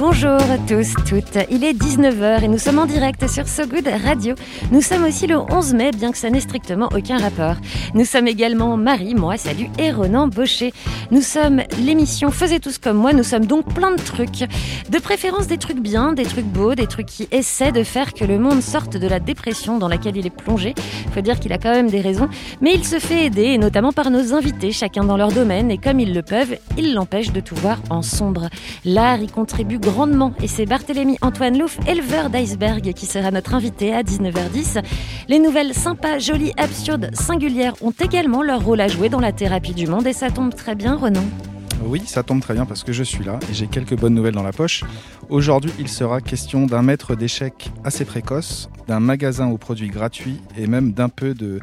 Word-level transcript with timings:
Bonjour 0.00 0.30
à 0.30 0.56
tous, 0.66 0.94
toutes. 1.06 1.36
Il 1.50 1.62
est 1.62 1.74
19h 1.74 2.42
et 2.42 2.48
nous 2.48 2.56
sommes 2.56 2.78
en 2.78 2.86
direct 2.86 3.28
sur 3.28 3.46
So 3.46 3.66
Good 3.66 3.86
Radio. 4.02 4.34
Nous 4.72 4.80
sommes 4.80 5.04
aussi 5.04 5.26
le 5.26 5.36
11 5.36 5.74
mai, 5.74 5.90
bien 5.90 6.10
que 6.10 6.16
ça 6.16 6.30
n'ait 6.30 6.40
strictement 6.40 6.88
aucun 6.96 7.18
rapport. 7.18 7.56
Nous 7.92 8.06
sommes 8.06 8.26
également 8.26 8.78
Marie, 8.78 9.14
moi, 9.14 9.36
salut, 9.36 9.68
et 9.78 9.92
Ronan 9.92 10.26
Baucher. 10.26 10.72
Nous 11.10 11.20
sommes 11.20 11.60
l'émission 11.84 12.30
Faisez 12.30 12.60
tous 12.60 12.78
comme 12.78 12.96
moi. 12.96 13.12
Nous 13.12 13.24
sommes 13.24 13.44
donc 13.44 13.74
plein 13.74 13.90
de 13.90 14.00
trucs. 14.00 14.48
De 14.88 14.98
préférence 14.98 15.48
des 15.48 15.58
trucs 15.58 15.80
bien, 15.80 16.14
des 16.14 16.24
trucs 16.24 16.46
beaux, 16.46 16.74
des 16.74 16.86
trucs 16.86 17.08
qui 17.08 17.28
essaient 17.30 17.72
de 17.72 17.82
faire 17.82 18.14
que 18.14 18.24
le 18.24 18.38
monde 18.38 18.62
sorte 18.62 18.96
de 18.96 19.06
la 19.06 19.20
dépression 19.20 19.76
dans 19.76 19.88
laquelle 19.88 20.16
il 20.16 20.26
est 20.26 20.34
plongé. 20.34 20.74
Faut 21.12 21.20
dire 21.20 21.38
qu'il 21.38 21.52
a 21.52 21.58
quand 21.58 21.72
même 21.72 21.90
des 21.90 22.00
raisons. 22.00 22.30
Mais 22.62 22.72
il 22.72 22.86
se 22.86 22.98
fait 22.98 23.26
aider, 23.26 23.58
notamment 23.58 23.92
par 23.92 24.10
nos 24.10 24.32
invités, 24.32 24.72
chacun 24.72 25.04
dans 25.04 25.18
leur 25.18 25.30
domaine. 25.30 25.70
Et 25.70 25.76
comme 25.76 26.00
ils 26.00 26.14
le 26.14 26.22
peuvent, 26.22 26.56
ils 26.78 26.94
l'empêchent 26.94 27.32
de 27.32 27.40
tout 27.40 27.56
voir 27.56 27.82
en 27.90 28.00
sombre. 28.00 28.48
L'art 28.86 29.20
y 29.20 29.26
contribue 29.26 29.78
et 30.40 30.46
c'est 30.46 30.66
Barthélémy 30.66 31.18
Antoine 31.20 31.58
Louf, 31.58 31.78
éleveur 31.86 32.30
d'iceberg, 32.30 32.92
qui 32.92 33.06
sera 33.06 33.32
notre 33.32 33.54
invité 33.54 33.92
à 33.92 34.02
19h10. 34.02 34.82
Les 35.28 35.40
nouvelles 35.40 35.74
sympas, 35.74 36.18
jolies, 36.18 36.52
absurdes, 36.56 37.10
singulières 37.12 37.74
ont 37.82 37.90
également 37.90 38.42
leur 38.42 38.64
rôle 38.64 38.80
à 38.80 38.86
jouer 38.86 39.08
dans 39.08 39.18
la 39.18 39.32
thérapie 39.32 39.74
du 39.74 39.88
monde 39.88 40.06
et 40.06 40.12
ça 40.12 40.30
tombe 40.30 40.54
très 40.54 40.76
bien, 40.76 40.94
Renan. 40.94 41.24
Oui, 41.84 42.02
ça 42.06 42.22
tombe 42.22 42.40
très 42.40 42.54
bien 42.54 42.66
parce 42.66 42.84
que 42.84 42.92
je 42.92 43.02
suis 43.02 43.24
là 43.24 43.40
et 43.50 43.54
j'ai 43.54 43.66
quelques 43.66 43.98
bonnes 43.98 44.14
nouvelles 44.14 44.34
dans 44.34 44.44
la 44.44 44.52
poche. 44.52 44.84
Aujourd'hui, 45.28 45.72
il 45.80 45.88
sera 45.88 46.20
question 46.20 46.66
d'un 46.66 46.82
maître 46.82 47.16
d'échecs 47.16 47.70
assez 47.82 48.04
précoce, 48.04 48.70
d'un 48.86 49.00
magasin 49.00 49.48
aux 49.48 49.58
produits 49.58 49.88
gratuits 49.88 50.40
et 50.56 50.68
même 50.68 50.92
d'un 50.92 51.08
peu 51.08 51.34
de, 51.34 51.58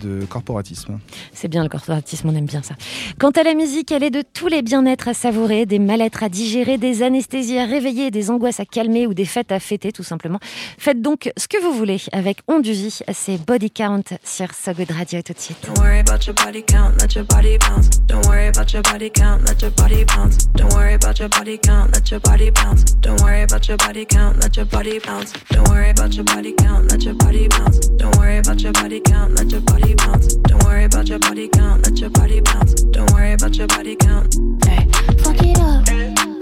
de 0.00 0.24
corporatisme. 0.26 0.98
C'est 1.32 1.48
bien 1.48 1.62
le 1.62 1.68
corporatisme, 1.68 2.28
on 2.28 2.34
aime 2.34 2.46
bien 2.46 2.62
ça. 2.62 2.74
Quant 3.18 3.30
à 3.30 3.42
la 3.42 3.54
musique, 3.54 3.92
elle 3.92 4.02
est 4.02 4.10
de 4.10 4.22
tous 4.22 4.48
les 4.48 4.62
bien-être 4.62 5.08
à 5.08 5.14
savourer, 5.14 5.66
des 5.66 5.78
mal-être 5.78 6.22
à 6.22 6.28
digérer, 6.28 6.78
des 6.78 7.02
anesthésies 7.02 7.58
à 7.58 7.66
réveiller, 7.66 8.10
des 8.10 8.30
angoisses 8.30 8.60
à 8.60 8.64
calmer 8.64 9.06
ou 9.06 9.14
des 9.14 9.24
fêtes 9.24 9.52
à 9.52 9.60
fêter 9.60 9.92
tout 9.92 10.02
simplement. 10.02 10.38
Faites 10.78 11.00
donc 11.00 11.30
ce 11.36 11.48
que 11.48 11.62
vous 11.62 11.72
voulez 11.72 12.00
avec 12.12 12.38
Onduzi, 12.48 13.00
c'est 13.12 13.38
Body 13.44 13.70
Count 13.70 14.02
sur 14.22 14.54
So 14.54 14.72
Good 14.72 14.90
Radio 14.90 15.22
tout 15.22 15.32
de 15.32 15.38
suite. 15.38 15.58
Don't 15.64 15.78
worry 15.78 16.00
about 16.00 16.26
your 16.26 16.34
body 16.34 16.62
count, 16.62 17.00
let 17.00 17.14
your 17.14 17.24
body 17.24 17.58
bounce. 17.58 18.00
Don't 18.06 18.26
worry 18.26 18.48
about 18.48 18.72
your 18.72 18.82
body 18.82 19.10
count, 19.10 19.42
let 19.46 19.60
your 19.62 19.70
body 19.72 20.04
bounce. 20.04 20.46
Don't 20.54 20.72
worry 20.72 20.94
about 20.94 21.18
your 21.18 21.28
body 21.28 21.58
count, 21.58 21.92
let 21.92 22.10
your 22.10 22.20
body 22.20 22.50
bounce. 22.50 22.84
Don't 23.00 23.20
worry 23.22 23.42
about 23.42 23.68
your 23.68 23.76
body 23.76 24.04
count, 24.04 24.40
let 24.40 24.56
your 24.56 24.66
body 24.66 24.98
bounce. 24.98 25.32
Don't 25.50 25.68
worry 25.68 25.90
about 25.90 26.14
your 26.14 26.24
body 26.24 26.52
count, 26.52 26.90
let 26.90 27.02
your 27.04 27.14
body 27.14 27.48
bounce. 27.48 27.88
Don't 27.88 28.16
worry 28.16 28.38
about 28.38 28.60
your 28.62 28.72
body 28.72 29.00
count, 29.00 29.34
let 29.36 29.50
your 29.50 29.60
body 29.60 29.83
bounce. 29.92 30.36
Don't 30.36 30.62
worry 30.64 30.84
about 30.84 31.08
your 31.08 31.18
body 31.18 31.48
count, 31.48 31.84
let 31.84 31.98
your 32.00 32.10
body 32.10 32.40
bounce. 32.40 32.82
Don't 32.84 33.10
worry 33.12 33.32
about 33.32 33.56
your 33.56 33.66
body 33.66 33.96
count. 33.96 34.34
Hey, 34.64 34.88
fuck 35.18 35.42
it 35.42 35.58
up, 35.58 35.86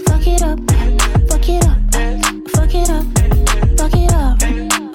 fuck 0.07 0.25
it 0.25 0.41
up, 0.41 0.59
fuck 1.27 1.49
it 1.49 1.65
up, 1.65 1.77
fuck 2.55 2.73
it 2.73 2.89
up, 2.89 3.05
fuck 3.77 3.93
it 3.93 4.13
up, 4.13 4.39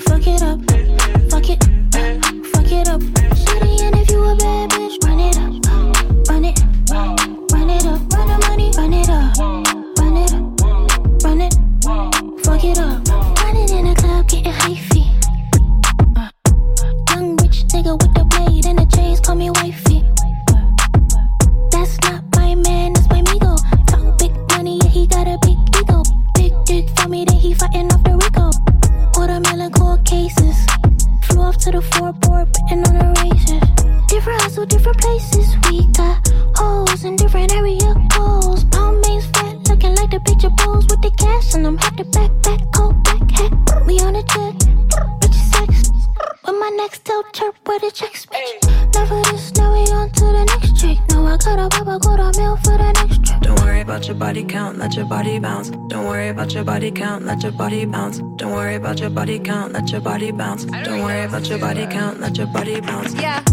fuck 0.02 0.26
it 0.26 0.42
up, 0.42 0.58
fuck 1.30 1.50
it, 1.50 1.62
fuck 2.47 2.72
it 2.72 2.88
up. 2.88 3.00
Shitty, 3.37 3.82
and 3.82 3.97
if 3.97 4.10
you 4.10 4.22
a 4.25 4.34
bad 4.37 4.70
bitch, 4.70 5.04
run 5.04 5.20
it 5.20 5.37
up, 5.37 5.53
run 6.28 6.44
it, 6.44 6.58
run 7.53 7.70
it 7.70 7.84
up, 7.84 8.00
run 8.12 8.28
the 8.28 8.38
money, 8.48 8.70
run 8.76 8.92
it 8.94 9.08
up, 9.10 9.37
run 9.98 10.16
it 10.16 10.32
up, 10.32 10.44
run 11.25 11.41
it, 11.42 11.54
fuck 12.44 12.64
it 12.64 12.78
up, 12.78 13.08
run 13.42 13.56
it 13.56 13.70
in 13.70 13.84
the 13.84 13.94
club, 13.94 14.28
getting 14.28 14.53
hyphy. 14.53 15.18
Nigga 17.78 17.93
with 18.03 18.12
the 18.12 18.25
blade 18.25 18.66
and 18.66 18.77
the 18.77 18.87
chains, 18.97 19.21
call 19.21 19.37
me 19.37 19.50
wifey. 19.50 20.03
That's 21.71 21.94
not 22.03 22.25
my 22.34 22.56
man, 22.56 22.93
that's 22.93 23.06
my 23.09 23.22
migo. 23.22 23.55
Talk 23.87 24.19
big 24.19 24.34
money, 24.50 24.81
yeah, 24.83 24.91
he 24.91 25.06
got 25.06 25.28
a 25.28 25.39
big 25.47 25.59
ego. 25.78 26.03
Big 26.34 26.53
dick 26.65 26.91
for 26.99 27.09
me, 27.09 27.25
then 27.25 27.37
he 27.37 27.55
fighting 27.55 27.87
off 27.93 28.03
the 28.03 28.19
Rico. 28.19 28.50
Watermelon 29.15 29.71
cold 29.71 30.05
cases. 30.05 30.59
Flew 31.22 31.43
off 31.43 31.56
to 31.59 31.71
the 31.71 31.81
four 31.81 32.12
board, 32.15 32.53
putting 32.53 32.83
on 32.83 32.99
the 32.99 33.09
races. 33.22 33.62
Different 34.09 34.43
hustle, 34.43 34.67
different 34.67 34.99
places. 34.99 35.55
We 35.71 35.87
got 35.93 36.19
hoes 36.56 37.05
in 37.05 37.15
different 37.15 37.55
area 37.55 37.94
worry 56.28 56.34
about 56.37 56.53
your 56.53 56.65
body 56.65 56.91
count, 56.91 57.25
let 57.25 57.43
your 57.43 57.53
body 57.53 57.87
bounce. 57.87 58.19
Don't 58.37 58.53
worry 58.53 58.75
about 58.75 59.00
your 59.00 59.09
body 59.09 59.39
count, 59.39 59.72
let 59.72 59.91
your 59.91 60.00
body 60.03 60.31
bounce. 60.31 60.66
Don't 60.66 61.00
worry 61.03 61.25
about 61.25 61.49
your 61.49 61.59
body 61.59 61.87
count, 61.87 62.21
let 62.21 62.37
your 62.37 62.47
body 62.49 62.81
bounce. 62.81 63.15
Yeah. 63.15 63.47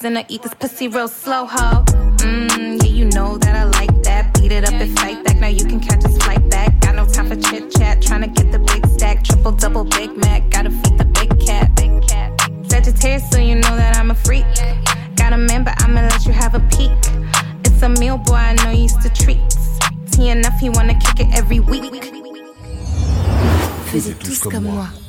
Dinner, 0.00 0.24
eat 0.28 0.42
this 0.42 0.54
pussy 0.54 0.88
real 0.88 1.08
slow, 1.08 1.44
ho. 1.46 1.84
Mmm, 1.84 2.82
yeah, 2.82 2.88
you 2.88 3.04
know 3.06 3.36
that 3.38 3.54
I 3.54 3.64
like 3.64 4.02
that. 4.02 4.34
Beat 4.34 4.52
it 4.52 4.64
up 4.64 4.72
and 4.72 4.98
fight 4.98 5.22
back, 5.24 5.36
now 5.36 5.48
you 5.48 5.64
can 5.64 5.78
catch 5.78 6.00
this 6.00 6.16
flight 6.18 6.48
back. 6.48 6.80
Got 6.80 6.94
no 6.96 7.04
time 7.06 7.28
for 7.28 7.36
chit 7.36 7.70
chat, 7.72 8.00
tryna 8.00 8.34
get 8.34 8.50
the 8.50 8.58
big 8.58 8.86
stack. 8.86 9.22
Triple, 9.22 9.52
double, 9.52 9.84
Big 9.84 10.16
Mac, 10.16 10.48
gotta 10.50 10.70
feed 10.70 10.98
the 10.98 11.04
big 11.04 11.30
cat. 11.46 11.74
Big 11.76 11.92
cat. 12.08 12.32
Sagittarius, 12.68 13.30
so 13.30 13.38
you 13.38 13.56
know 13.56 13.76
that 13.76 13.96
I'm 13.96 14.10
a 14.10 14.14
freak. 14.14 14.46
Got 15.16 15.32
a 15.34 15.36
man, 15.36 15.64
but 15.64 15.80
I'ma 15.82 16.00
let 16.00 16.24
you 16.24 16.32
have 16.32 16.54
a 16.54 16.60
peek. 16.74 16.92
It's 17.64 17.82
a 17.82 17.88
meal, 17.88 18.18
boy, 18.18 18.34
I 18.34 18.54
know 18.54 18.70
you 18.70 18.84
used 18.84 19.02
to 19.02 19.10
treats. 19.10 19.78
T 20.10 20.30
enough, 20.30 20.58
he 20.60 20.70
wanna 20.70 20.94
kick 20.94 21.26
it 21.26 21.28
every 21.34 21.60
week. 21.60 22.12
Faisez 23.86 24.14
tous 24.14 24.38
comme 24.48 24.64
moi. 24.64 24.99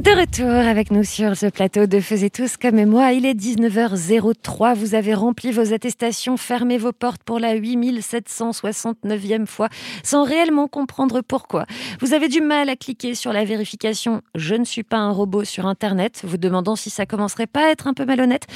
De 0.00 0.18
retour 0.18 0.48
avec 0.48 0.90
nous 0.90 1.04
sur 1.04 1.36
ce 1.36 1.44
plateau 1.44 1.84
de 1.84 2.00
Faisez 2.00 2.30
tous 2.30 2.56
comme 2.56 2.82
moi. 2.86 3.12
Il 3.12 3.26
est 3.26 3.34
19h03. 3.34 4.74
Vous 4.74 4.94
avez 4.94 5.12
rempli 5.12 5.52
vos 5.52 5.74
attestations, 5.74 6.38
fermé 6.38 6.78
vos 6.78 6.92
portes 6.92 7.22
pour 7.22 7.38
la 7.38 7.54
8769e 7.54 9.44
fois 9.44 9.68
sans 10.02 10.24
réellement 10.24 10.68
comprendre 10.68 11.20
pourquoi. 11.20 11.66
Vous 12.00 12.14
avez 12.14 12.28
du 12.28 12.40
mal 12.40 12.70
à 12.70 12.76
cliquer 12.76 13.14
sur 13.14 13.34
la 13.34 13.44
vérification 13.44 14.22
Je 14.34 14.54
ne 14.54 14.64
suis 14.64 14.84
pas 14.84 14.96
un 14.96 15.10
robot 15.10 15.44
sur 15.44 15.66
Internet, 15.66 16.22
vous 16.24 16.38
demandant 16.38 16.76
si 16.76 16.88
ça 16.88 17.04
commencerait 17.04 17.46
pas 17.46 17.66
à 17.66 17.70
être 17.70 17.86
un 17.86 17.92
peu 17.92 18.06
malhonnête. 18.06 18.46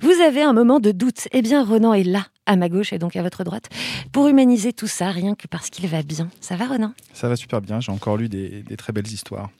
Vous 0.00 0.20
avez 0.20 0.42
un 0.42 0.52
moment 0.52 0.80
de 0.80 0.90
doute. 0.90 1.28
Eh 1.30 1.42
bien, 1.42 1.64
Renan 1.64 1.94
est 1.94 2.02
là, 2.02 2.26
à 2.48 2.56
ma 2.56 2.68
gauche 2.68 2.92
et 2.92 2.98
donc 2.98 3.14
à 3.14 3.22
votre 3.22 3.44
droite, 3.44 3.68
pour 4.10 4.26
humaniser 4.26 4.72
tout 4.72 4.88
ça, 4.88 5.10
rien 5.10 5.34
que 5.34 5.46
parce 5.46 5.70
qu'il 5.70 5.86
va 5.88 6.02
bien. 6.02 6.28
Ça 6.40 6.56
va, 6.56 6.66
Renan 6.66 6.92
Ça 7.12 7.28
va 7.28 7.36
super 7.36 7.60
bien, 7.60 7.78
j'ai 7.78 7.92
encore 7.92 8.16
lu 8.16 8.28
des, 8.28 8.62
des 8.62 8.76
très 8.76 8.92
belles 8.92 9.06
histoires. 9.06 9.50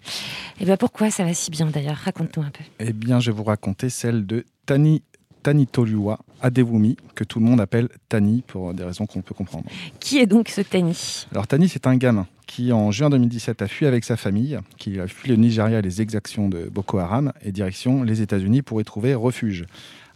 Eh 0.60 0.64
bien, 0.64 0.76
pourquoi 0.76 1.10
ça 1.10 1.24
va 1.24 1.34
si 1.34 1.50
bien 1.50 1.66
d'ailleurs? 1.66 1.96
Raconte-nous 1.96 2.42
un 2.42 2.50
peu. 2.50 2.64
Eh 2.80 2.92
bien, 2.92 3.20
je 3.20 3.30
vais 3.30 3.36
vous 3.36 3.44
raconter 3.44 3.90
celle 3.90 4.26
de 4.26 4.44
Tani 4.66 5.02
Tanitolua, 5.42 6.18
Adewumi, 6.42 6.96
que 7.14 7.24
tout 7.24 7.38
le 7.38 7.44
monde 7.44 7.60
appelle 7.60 7.88
Tani 8.08 8.42
pour 8.46 8.74
des 8.74 8.82
raisons 8.82 9.06
qu'on 9.06 9.22
peut 9.22 9.34
comprendre. 9.34 9.66
Qui 10.00 10.18
est 10.18 10.26
donc 10.26 10.48
ce 10.48 10.60
Tani? 10.60 11.26
Alors 11.30 11.46
Tani, 11.46 11.68
c'est 11.68 11.86
un 11.86 11.96
gamin 11.96 12.26
qui, 12.46 12.72
en 12.72 12.90
juin 12.90 13.08
2017, 13.10 13.62
a 13.62 13.68
fui 13.68 13.86
avec 13.86 14.04
sa 14.04 14.16
famille, 14.16 14.58
qui 14.78 14.98
a 14.98 15.06
fui 15.06 15.28
le 15.28 15.36
Nigeria 15.36 15.78
et 15.78 15.82
les 15.82 16.02
exactions 16.02 16.48
de 16.48 16.68
Boko 16.68 16.98
Haram, 16.98 17.32
et 17.42 17.52
direction 17.52 18.02
les 18.02 18.20
États-Unis 18.20 18.62
pour 18.62 18.80
y 18.80 18.84
trouver 18.84 19.14
refuge. 19.14 19.66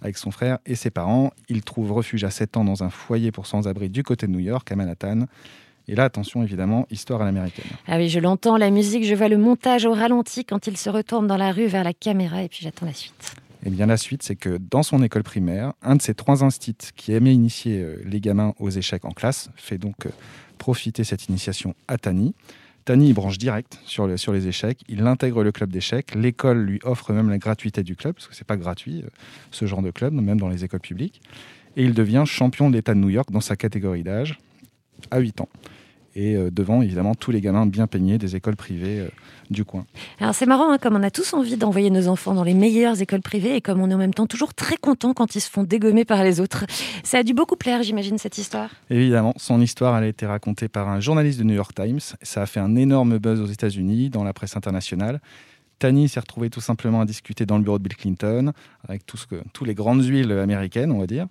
Avec 0.03 0.19
son 0.19 0.33
frère 0.33 0.59
et 0.67 0.75
ses 0.75 0.91
parents, 0.91 1.31
il 1.49 1.63
trouve 1.63 1.93
refuge 1.93 2.25
à 2.25 2.31
7 2.31 2.57
ans 2.57 2.65
dans 2.65 2.83
un 2.83 2.91
foyer 2.91 3.31
pour 3.31 3.47
sans-abri 3.47 3.89
du 3.89 4.03
côté 4.03 4.27
de 4.27 4.33
New 4.33 4.41
York, 4.41 4.71
à 4.73 4.77
Manhattan. 4.77 5.27
Et 5.89 5.95
là, 5.95 6.05
attention, 6.05 6.43
évidemment, 6.43 6.87
histoire 6.91 7.23
à 7.23 7.25
l'américaine. 7.25 7.67
Ah 7.87 7.97
oui, 7.97 8.09
je 8.09 8.19
l'entends, 8.19 8.57
la 8.57 8.71
musique, 8.71 9.05
je 9.05 9.15
vois 9.15 9.29
le 9.29 9.39
montage 9.39 9.85
au 9.85 9.93
ralenti 9.93 10.45
quand 10.45 10.67
il 10.67 10.77
se 10.77 10.91
retourne 10.91 11.27
dans 11.27 11.37
la 11.37 11.53
rue 11.53 11.67
vers 11.67 11.85
la 11.85 11.93
caméra, 11.93 12.43
et 12.43 12.49
puis 12.49 12.61
j'attends 12.63 12.87
la 12.87 12.93
suite. 12.93 13.35
Eh 13.65 13.71
bien, 13.71 13.87
la 13.87 13.97
suite, 13.97 14.25
c'est 14.25 14.35
que 14.35 14.59
dans 14.71 14.83
son 14.83 15.03
école 15.03 15.23
primaire, 15.23 15.73
un 15.83 15.95
de 15.95 16.03
ces 16.03 16.15
trois 16.15 16.43
instits 16.43 16.75
qui 16.97 17.13
aimait 17.13 17.35
initier 17.35 17.81
euh, 17.81 18.03
les 18.05 18.21
gamins 18.21 18.55
aux 18.59 18.71
échecs 18.71 19.05
en 19.05 19.13
classe 19.13 19.51
fait 19.55 19.79
donc 19.79 20.07
euh, 20.07 20.11
profiter 20.59 21.05
cette 21.05 21.29
initiation 21.29 21.75
à 21.87 21.97
Tani. 21.97 22.35
Tani 22.85 23.09
il 23.09 23.15
branche 23.15 23.39
direct 23.39 23.79
sur, 23.85 24.07
le- 24.07 24.17
sur 24.17 24.33
les 24.33 24.49
échecs, 24.49 24.81
il 24.89 25.07
intègre 25.07 25.43
le 25.45 25.53
club 25.53 25.71
d'échecs, 25.71 26.15
l'école 26.15 26.65
lui 26.65 26.81
offre 26.83 27.13
même 27.13 27.31
la 27.31 27.39
gratuité 27.39 27.83
du 27.83 27.95
club, 27.97 28.15
parce 28.15 28.27
que 28.27 28.35
c'est 28.35 28.47
pas 28.47 28.57
gratuit 28.57 29.03
euh, 29.05 29.09
ce 29.51 29.67
genre 29.67 29.83
de 29.83 29.91
club, 29.91 30.13
même 30.15 30.39
dans 30.41 30.49
les 30.49 30.65
écoles 30.65 30.81
publiques, 30.81 31.21
et 31.77 31.85
il 31.85 31.95
devient 31.95 32.25
champion 32.27 32.71
de 32.71 32.75
l'État 32.77 32.95
de 32.95 32.99
New 32.99 33.11
York 33.11 33.31
dans 33.31 33.41
sa 33.41 33.57
catégorie 33.57 34.03
d'âge 34.03 34.39
à 35.11 35.19
8 35.21 35.41
ans. 35.41 35.49
Et 36.15 36.37
euh, 36.37 36.51
devant 36.51 36.83
évidemment 36.83 37.15
tous 37.15 37.31
les 37.31 37.41
gamins 37.41 37.67
bien 37.67 37.87
peignés 37.87 38.19
des 38.19 38.37
écoles 38.37 38.57
privées 38.57 39.01
euh, 39.01 39.09
du 39.51 39.65
coin. 39.65 39.87
Alors 40.21 40.35
c'est 40.35 40.47
marrant, 40.47 40.71
hein, 40.71 40.79
comme 40.79 40.95
on 40.95 41.03
a 41.03 41.11
tous 41.11 41.33
envie 41.35 41.57
d'envoyer 41.57 41.91
nos 41.91 42.09
enfants 42.09 42.35
dans 42.35 42.45
les 42.45 42.55
meilleures 42.55 43.01
écoles 43.01 43.23
privées, 43.23 43.57
et 43.57 43.61
comme 43.61 43.81
on 43.81 43.91
est 43.91 43.95
en 43.95 43.99
même 43.99 44.15
temps 44.15 44.27
toujours 44.27 44.55
très 44.55 44.77
content 44.77 45.15
quand 45.15 45.35
ils 45.35 45.41
se 45.41 45.51
font 45.51 45.63
dégommer 45.63 46.05
par 46.05 46.23
les 46.23 46.41
autres. 46.41 46.65
Ça 47.03 47.19
a 47.19 47.23
dû 47.23 47.35
beaucoup 47.35 47.57
plaire, 47.57 47.83
j'imagine, 47.83 48.19
cette 48.19 48.39
histoire. 48.39 48.71
Évidemment, 48.91 49.33
son 49.37 49.61
histoire 49.61 49.97
elle 49.97 50.05
a 50.05 50.09
été 50.09 50.27
racontée 50.27 50.69
par 50.69 50.89
un 50.89 51.01
journaliste 51.01 51.39
du 51.39 51.45
New 51.45 51.55
York 51.55 51.75
Times. 51.75 52.01
Ça 52.23 52.43
a 52.43 52.47
fait 52.47 52.61
un 52.61 52.77
énorme 52.77 53.19
buzz 53.19 53.41
aux 53.41 53.47
États-Unis, 53.47 54.11
dans 54.11 54.25
la 54.25 54.33
presse 54.33 54.57
internationale. 54.57 55.21
Tani 55.79 56.09
s'est 56.09 56.21
retrouvé 56.21 56.49
tout 56.49 56.61
simplement 56.61 57.01
à 57.01 57.05
discuter 57.05 57.45
dans 57.45 57.57
le 57.57 57.65
bureau 57.65 57.79
de 57.79 57.83
Bill 57.83 57.97
Clinton, 57.97 58.53
avec 58.87 59.05
tout 59.05 59.17
ce 59.17 59.27
que, 59.27 59.43
tous 59.53 59.65
les 59.65 59.75
grandes 59.75 60.05
huiles 60.05 60.31
américaines, 60.31 60.93
on 60.93 61.01
va 61.01 61.09
dire. 61.09 61.27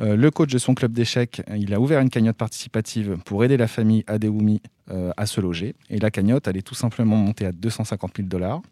Euh, 0.00 0.16
le 0.16 0.30
coach 0.30 0.52
de 0.52 0.58
son 0.58 0.74
club 0.74 0.92
d'échecs, 0.92 1.42
il 1.56 1.74
a 1.74 1.80
ouvert 1.80 2.00
une 2.00 2.10
cagnotte 2.10 2.36
participative 2.36 3.18
pour 3.24 3.44
aider 3.44 3.56
la 3.56 3.66
famille 3.66 4.04
Adewumi 4.06 4.60
euh, 4.90 5.10
à 5.16 5.26
se 5.26 5.40
loger. 5.40 5.74
Et 5.90 5.98
la 5.98 6.10
cagnotte, 6.10 6.48
elle 6.48 6.56
est 6.56 6.62
tout 6.62 6.74
simplement 6.74 7.16
montée 7.16 7.46
à 7.46 7.52
250 7.52 8.12
000 8.16 8.28
dollars. 8.28 8.62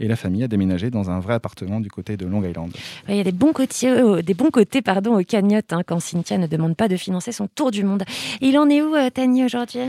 Et 0.00 0.08
la 0.08 0.16
famille 0.16 0.42
a 0.42 0.48
déménagé 0.48 0.90
dans 0.90 1.10
un 1.10 1.20
vrai 1.20 1.34
appartement 1.34 1.78
du 1.78 1.90
côté 1.90 2.16
de 2.16 2.24
Long 2.24 2.42
Island. 2.42 2.72
Il 3.08 3.16
y 3.16 3.20
a 3.20 3.24
des 3.24 3.32
bons 3.32 3.52
côtés, 3.52 3.90
euh, 3.90 4.22
des 4.22 4.32
bons 4.32 4.50
côtés 4.50 4.80
pardon, 4.80 5.18
aux 5.18 5.24
cagnottes 5.24 5.72
hein, 5.74 5.82
quand 5.86 6.00
Cynthia 6.00 6.38
ne 6.38 6.46
demande 6.46 6.74
pas 6.74 6.88
de 6.88 6.96
financer 6.96 7.32
son 7.32 7.48
tour 7.48 7.70
du 7.70 7.84
monde. 7.84 8.04
Il 8.40 8.58
en 8.58 8.68
est 8.70 8.80
où, 8.80 8.94
euh, 8.94 9.10
Tani, 9.10 9.44
aujourd'hui? 9.44 9.80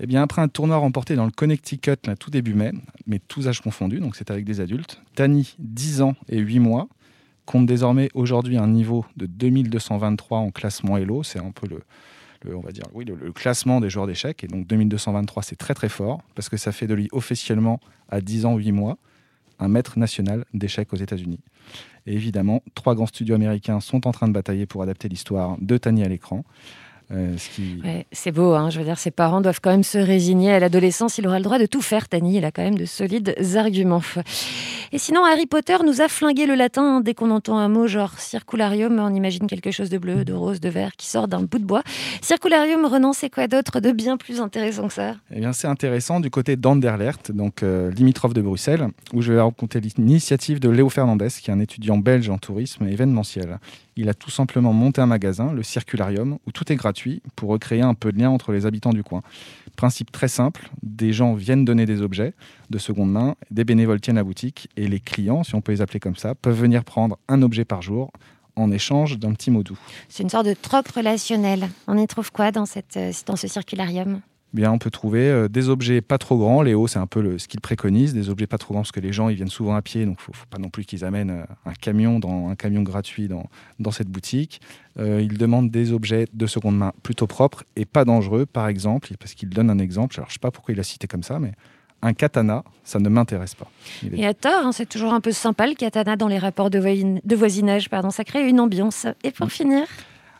Eh 0.00 0.06
bien, 0.06 0.22
après 0.22 0.42
un 0.42 0.48
tournoi 0.48 0.76
remporté 0.76 1.16
dans 1.16 1.24
le 1.24 1.30
Connecticut 1.30 1.96
là, 2.06 2.16
tout 2.16 2.30
début 2.30 2.54
mai, 2.54 2.72
mais 3.06 3.20
tous 3.20 3.48
âges 3.48 3.60
confondus, 3.60 4.00
donc 4.00 4.16
c'est 4.16 4.30
avec 4.30 4.44
des 4.44 4.60
adultes, 4.60 5.00
Tani, 5.14 5.54
10 5.60 6.02
ans 6.02 6.14
et 6.28 6.38
8 6.38 6.58
mois, 6.58 6.88
compte 7.46 7.66
désormais 7.66 8.08
aujourd'hui 8.14 8.56
un 8.56 8.68
niveau 8.68 9.04
de 9.16 9.26
2223 9.26 10.38
en 10.38 10.50
classement 10.50 10.96
Elo. 10.96 11.22
C'est 11.22 11.38
un 11.38 11.50
peu 11.50 11.66
le, 11.66 11.80
va 12.60 12.72
dire, 12.72 12.84
oui, 12.92 13.04
le, 13.04 13.14
le 13.14 13.32
classement 13.32 13.80
des 13.80 13.90
joueurs 13.90 14.06
d'échecs. 14.06 14.44
Et 14.44 14.48
donc 14.48 14.66
2223, 14.66 15.42
c'est 15.42 15.56
très 15.56 15.74
très 15.74 15.88
fort 15.88 16.22
parce 16.34 16.48
que 16.48 16.56
ça 16.56 16.72
fait 16.72 16.86
de 16.86 16.94
lui 16.94 17.08
officiellement, 17.12 17.80
à 18.08 18.20
10 18.20 18.46
ans, 18.46 18.56
8 18.56 18.72
mois, 18.72 18.98
un 19.58 19.68
maître 19.68 19.98
national 19.98 20.44
d'échecs 20.52 20.92
aux 20.92 20.96
États-Unis. 20.96 21.40
Et 22.06 22.14
évidemment, 22.14 22.62
trois 22.74 22.94
grands 22.94 23.06
studios 23.06 23.34
américains 23.34 23.80
sont 23.80 24.06
en 24.06 24.12
train 24.12 24.28
de 24.28 24.32
batailler 24.32 24.66
pour 24.66 24.82
adapter 24.82 25.08
l'histoire 25.08 25.56
de 25.60 25.76
Tani 25.78 26.02
à 26.02 26.08
l'écran. 26.08 26.44
Euh, 27.14 27.36
ce 27.38 27.48
qui... 27.48 27.80
Ouais, 27.84 28.06
c'est 28.12 28.32
beau, 28.32 28.54
hein, 28.54 28.70
je 28.70 28.78
veux 28.78 28.84
dire, 28.84 28.98
ses 28.98 29.10
parents 29.10 29.40
doivent 29.40 29.60
quand 29.62 29.70
même 29.70 29.84
se 29.84 29.98
résigner 29.98 30.52
à 30.52 30.58
l'adolescence. 30.58 31.18
Il 31.18 31.26
aura 31.26 31.38
le 31.38 31.44
droit 31.44 31.58
de 31.58 31.66
tout 31.66 31.82
faire, 31.82 32.08
Tani. 32.08 32.38
Il 32.38 32.44
a 32.44 32.50
quand 32.50 32.62
même 32.62 32.76
de 32.76 32.84
solides 32.84 33.34
arguments. 33.54 34.02
Et 34.92 34.98
sinon, 34.98 35.24
Harry 35.24 35.46
Potter 35.46 35.76
nous 35.86 36.00
a 36.00 36.08
flingué 36.08 36.46
le 36.46 36.54
latin. 36.54 37.00
Dès 37.00 37.14
qu'on 37.14 37.30
entend 37.30 37.58
un 37.58 37.68
mot 37.68 37.86
genre 37.86 38.18
circularium, 38.18 38.98
on 38.98 39.14
imagine 39.14 39.46
quelque 39.46 39.70
chose 39.70 39.90
de 39.90 39.98
bleu, 39.98 40.24
de 40.24 40.32
rose, 40.32 40.60
de 40.60 40.68
vert 40.68 40.92
qui 40.96 41.06
sort 41.06 41.28
d'un 41.28 41.42
bout 41.42 41.58
de 41.58 41.64
bois. 41.64 41.82
Circularium, 42.20 42.84
Renan, 42.84 43.12
c'est 43.12 43.30
quoi 43.30 43.46
d'autre 43.46 43.80
de 43.80 43.92
bien 43.92 44.16
plus 44.16 44.40
intéressant 44.40 44.88
que 44.88 44.94
ça? 44.94 45.14
Eh 45.32 45.40
bien, 45.40 45.52
c'est 45.52 45.68
intéressant 45.68 46.20
du 46.20 46.30
côté 46.30 46.56
d'Anderlecht, 46.56 47.32
donc 47.32 47.62
euh, 47.62 47.90
limitrophe 47.90 48.34
de 48.34 48.42
Bruxelles, 48.42 48.88
où 49.12 49.22
je 49.22 49.32
vais 49.32 49.40
raconter 49.40 49.80
l'initiative 49.80 50.58
de 50.60 50.68
Léo 50.68 50.88
Fernandez, 50.88 51.28
qui 51.28 51.50
est 51.50 51.54
un 51.54 51.60
étudiant 51.60 51.98
belge 51.98 52.28
en 52.28 52.38
tourisme 52.38 52.86
événementiel. 52.86 53.58
Il 53.96 54.08
a 54.08 54.14
tout 54.14 54.30
simplement 54.30 54.72
monté 54.72 55.00
un 55.00 55.06
magasin, 55.06 55.52
le 55.52 55.62
Circularium, 55.62 56.38
où 56.46 56.52
tout 56.52 56.72
est 56.72 56.76
gratuit 56.76 57.03
pour 57.36 57.50
recréer 57.50 57.82
un 57.82 57.94
peu 57.94 58.12
de 58.12 58.18
lien 58.18 58.30
entre 58.30 58.52
les 58.52 58.66
habitants 58.66 58.92
du 58.92 59.02
coin. 59.02 59.22
Principe 59.76 60.12
très 60.12 60.28
simple, 60.28 60.68
des 60.82 61.12
gens 61.12 61.34
viennent 61.34 61.64
donner 61.64 61.86
des 61.86 62.00
objets 62.02 62.34
de 62.70 62.78
seconde 62.78 63.10
main, 63.10 63.34
des 63.50 63.64
bénévoles 63.64 64.00
tiennent 64.00 64.16
la 64.16 64.24
boutique, 64.24 64.68
et 64.76 64.86
les 64.86 65.00
clients, 65.00 65.42
si 65.42 65.54
on 65.54 65.60
peut 65.60 65.72
les 65.72 65.80
appeler 65.80 66.00
comme 66.00 66.16
ça, 66.16 66.34
peuvent 66.34 66.58
venir 66.58 66.84
prendre 66.84 67.18
un 67.28 67.42
objet 67.42 67.64
par 67.64 67.82
jour 67.82 68.12
en 68.56 68.70
échange 68.70 69.18
d'un 69.18 69.32
petit 69.32 69.50
mot 69.50 69.62
doux. 69.62 69.78
C'est 70.08 70.22
une 70.22 70.30
sorte 70.30 70.46
de 70.46 70.54
troc 70.54 70.88
relationnel. 70.88 71.68
On 71.88 71.98
y 71.98 72.06
trouve 72.06 72.30
quoi 72.30 72.52
dans, 72.52 72.64
euh, 72.96 73.12
dans 73.26 73.36
ce 73.36 73.48
circularium? 73.48 74.20
Bien, 74.54 74.70
on 74.70 74.78
peut 74.78 74.90
trouver 74.90 75.28
euh, 75.28 75.48
des 75.48 75.68
objets 75.68 76.00
pas 76.00 76.16
trop 76.16 76.38
grands. 76.38 76.62
Léo, 76.62 76.86
c'est 76.86 77.00
un 77.00 77.08
peu 77.08 77.20
le- 77.20 77.38
ce 77.38 77.48
qu'il 77.48 77.60
préconise, 77.60 78.14
des 78.14 78.30
objets 78.30 78.46
pas 78.46 78.56
trop 78.56 78.72
grands 78.72 78.82
parce 78.82 78.92
que 78.92 79.00
les 79.00 79.12
gens 79.12 79.28
ils 79.28 79.34
viennent 79.34 79.48
souvent 79.50 79.74
à 79.74 79.82
pied, 79.82 80.06
donc 80.06 80.20
faut, 80.20 80.32
faut 80.32 80.46
pas 80.48 80.58
non 80.58 80.70
plus 80.70 80.84
qu'ils 80.84 81.04
amènent 81.04 81.30
euh, 81.30 81.44
un 81.66 81.72
camion 81.74 82.20
dans 82.20 82.48
un 82.48 82.54
camion 82.54 82.82
gratuit 82.82 83.26
dans, 83.26 83.46
dans 83.80 83.90
cette 83.90 84.08
boutique. 84.08 84.60
Euh, 85.00 85.20
il 85.20 85.36
demande 85.38 85.70
des 85.72 85.92
objets 85.92 86.26
de 86.32 86.46
seconde 86.46 86.78
main 86.78 86.92
plutôt 87.02 87.26
propres 87.26 87.64
et 87.74 87.84
pas 87.84 88.04
dangereux, 88.04 88.46
par 88.46 88.68
exemple, 88.68 89.08
parce 89.18 89.34
qu'il 89.34 89.48
donne 89.48 89.70
un 89.70 89.78
exemple. 89.80 90.14
Alors 90.18 90.28
je 90.28 90.34
sais 90.34 90.38
pas 90.38 90.52
pourquoi 90.52 90.72
il 90.72 90.78
a 90.78 90.84
cité 90.84 91.08
comme 91.08 91.24
ça, 91.24 91.40
mais 91.40 91.50
un 92.02 92.12
katana, 92.12 92.62
ça 92.84 93.00
ne 93.00 93.08
m'intéresse 93.08 93.56
pas. 93.56 93.66
Il 94.04 94.14
est- 94.14 94.18
Et 94.20 94.26
à 94.26 94.34
tort, 94.34 94.64
hein, 94.66 94.70
c'est 94.72 94.88
toujours 94.88 95.14
un 95.14 95.20
peu 95.20 95.32
sympa 95.32 95.66
le 95.66 95.74
katana 95.74 96.14
dans 96.14 96.28
les 96.28 96.38
rapports 96.38 96.70
de, 96.70 96.78
voisine- 96.78 97.20
de 97.24 97.34
voisinage. 97.34 97.90
Pardon, 97.90 98.10
ça 98.10 98.22
crée 98.22 98.48
une 98.48 98.60
ambiance. 98.60 99.06
Et 99.24 99.32
pour 99.32 99.50
finir, 99.50 99.84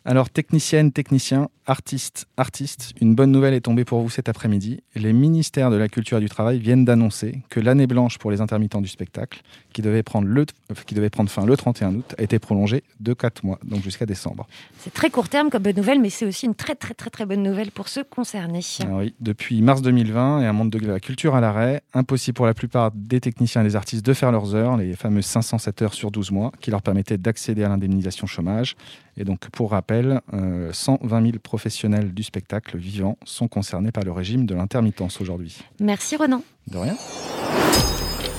Alors, 0.06 0.28
technicienne, 0.28 0.92
technicien, 0.92 1.48
artiste, 1.66 2.26
artiste, 2.36 2.92
une 3.00 3.14
bonne 3.14 3.30
nouvelle 3.30 3.54
est 3.54 3.62
tombée 3.62 3.84
pour 3.84 4.00
vous 4.00 4.10
cet 4.10 4.28
après-midi. 4.28 4.82
Les 4.94 5.12
ministères 5.12 5.70
de 5.70 5.76
la 5.76 5.88
Culture 5.88 6.18
et 6.18 6.20
du 6.20 6.28
Travail 6.28 6.58
viennent 6.58 6.84
d'annoncer 6.84 7.42
que 7.48 7.60
l'année 7.60 7.86
blanche 7.86 8.18
pour 8.18 8.30
les 8.30 8.40
intermittents 8.40 8.80
du 8.80 8.88
spectacle, 8.88 9.40
qui 9.72 9.82
devait 9.82 10.02
prendre, 10.02 10.28
le, 10.28 10.42
euh, 10.42 10.74
qui 10.86 10.94
devait 10.94 11.10
prendre 11.10 11.30
fin 11.30 11.46
le 11.46 11.56
31 11.56 11.94
août, 11.96 12.14
a 12.18 12.22
été 12.22 12.38
prolongée 12.38 12.84
de 13.00 13.14
4 13.14 13.44
mois, 13.44 13.58
donc 13.64 13.82
jusqu'à 13.82 14.06
décembre. 14.06 14.46
c'est 14.78 14.92
très 14.92 15.10
court 15.10 15.28
terme 15.28 15.50
comme 15.50 15.62
bonne 15.62 15.76
nouvelle, 15.76 16.00
mais 16.00 16.10
c'est 16.10 16.26
aussi 16.26 16.46
une 16.46 16.54
très 16.54 16.74
très 16.74 16.94
très 16.94 17.10
très 17.10 17.26
bonne 17.26 17.42
nouvelle 17.42 17.70
pour 17.70 17.88
ceux 17.88 18.04
concernés. 18.04 18.60
Ah 18.80 18.96
oui, 18.98 19.14
depuis 19.20 19.62
mars 19.62 19.82
2020 19.82 20.42
et 20.42 20.46
un 20.46 20.52
monde 20.52 20.70
de 20.70 20.78
la 20.78 21.00
culture 21.00 21.34
à 21.34 21.40
l'arrêt, 21.40 21.82
impossible 21.94 22.34
pour 22.34 22.46
la 22.46 22.54
plupart 22.54 22.90
des 22.92 23.20
techniciens 23.20 23.62
et 23.62 23.64
des 23.64 23.76
artistes 23.76 24.04
de 24.04 24.12
faire 24.12 24.32
leurs 24.32 24.54
heures, 24.54 24.76
les 24.76 24.94
fameuses 24.94 25.26
507 25.26 25.82
heures 25.82 25.94
sur 25.94 26.10
12 26.10 26.30
mois, 26.30 26.52
qui 26.60 26.70
leur 26.70 26.82
permettaient 26.82 27.18
d'accéder 27.18 27.64
à 27.64 27.68
l'indemnisation 27.68 28.26
chômage. 28.26 28.76
Et 29.16 29.24
donc, 29.24 29.48
pour 29.50 29.70
rappel, 29.70 30.20
euh, 30.32 30.72
120 30.72 31.22
000 31.22 31.38
professionnels 31.54 32.12
du 32.12 32.24
spectacle 32.24 32.76
vivant 32.76 33.16
sont 33.24 33.46
concernés 33.46 33.92
par 33.92 34.02
le 34.02 34.10
régime 34.10 34.44
de 34.44 34.56
l'intermittence 34.56 35.20
aujourd'hui. 35.20 35.56
Merci 35.78 36.16
Renan. 36.16 36.42
De 36.66 36.78
rien. 36.78 36.96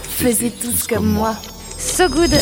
Faisiez 0.04 0.52
tous 0.52 0.86
comme 0.86 1.06
moi. 1.08 1.38
So 1.78 2.10
Good, 2.10 2.34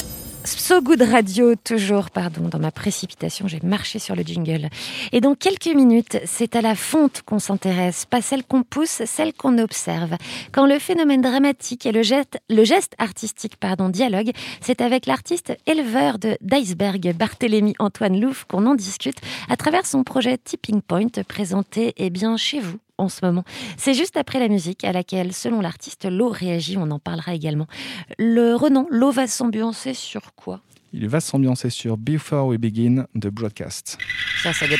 So 0.45 0.81
Good 0.81 1.01
Radio, 1.01 1.55
toujours, 1.55 2.09
pardon, 2.09 2.49
dans 2.49 2.59
ma 2.59 2.71
précipitation, 2.71 3.47
j'ai 3.47 3.61
marché 3.63 3.97
sur 3.97 4.15
le 4.15 4.23
jingle. 4.23 4.69
Et 5.13 5.21
dans 5.21 5.35
quelques 5.35 5.73
minutes, 5.73 6.17
c'est 6.25 6.57
à 6.57 6.61
la 6.61 6.75
fonte 6.75 7.21
qu'on 7.25 7.39
s'intéresse, 7.39 8.05
pas 8.05 8.21
celle 8.21 8.43
qu'on 8.43 8.63
pousse, 8.63 9.03
celle 9.05 9.33
qu'on 9.33 9.57
observe. 9.57 10.17
Quand 10.51 10.65
le 10.65 10.79
phénomène 10.79 11.21
dramatique 11.21 11.85
et 11.85 11.93
le 11.93 12.03
geste, 12.03 12.39
le 12.49 12.65
geste 12.65 12.93
artistique, 12.97 13.55
pardon, 13.55 13.87
dialogue, 13.87 14.31
c'est 14.59 14.81
avec 14.81 15.05
l'artiste 15.05 15.57
éleveur 15.65 16.19
de 16.19 16.37
d'iceberg, 16.41 17.13
Barthélémy 17.15 17.75
Antoine 17.79 18.19
Louf, 18.19 18.43
qu'on 18.45 18.65
en 18.65 18.75
discute 18.75 19.21
à 19.49 19.55
travers 19.55 19.85
son 19.85 20.03
projet 20.03 20.37
Tipping 20.37 20.81
Point, 20.81 21.23
présenté, 21.27 21.93
eh 21.95 22.09
bien, 22.09 22.35
chez 22.35 22.59
vous 22.59 22.79
en 22.97 23.09
ce 23.09 23.25
moment. 23.25 23.43
C'est 23.77 23.93
juste 23.93 24.17
après 24.17 24.39
la 24.39 24.47
musique 24.47 24.83
à 24.83 24.91
laquelle, 24.91 25.33
selon 25.33 25.61
l'artiste, 25.61 26.05
l'eau 26.05 26.29
réagit. 26.29 26.77
On 26.77 26.91
en 26.91 26.99
parlera 26.99 27.33
également. 27.33 27.67
Le 28.17 28.55
Renan, 28.55 28.87
l'eau 28.89 29.11
va 29.11 29.27
s'ambiancer 29.27 29.93
sur 29.93 30.33
quoi? 30.35 30.61
Il 30.93 31.07
va 31.09 31.19
s'ambiancer 31.19 31.69
sur 31.69 31.97
Before 31.97 32.47
We 32.47 32.59
Begin 32.59 33.07
de 33.15 33.29
Broadcast. 33.29 33.97
Ça, 34.43 34.53
ça 34.53 34.67
Good 34.67 34.79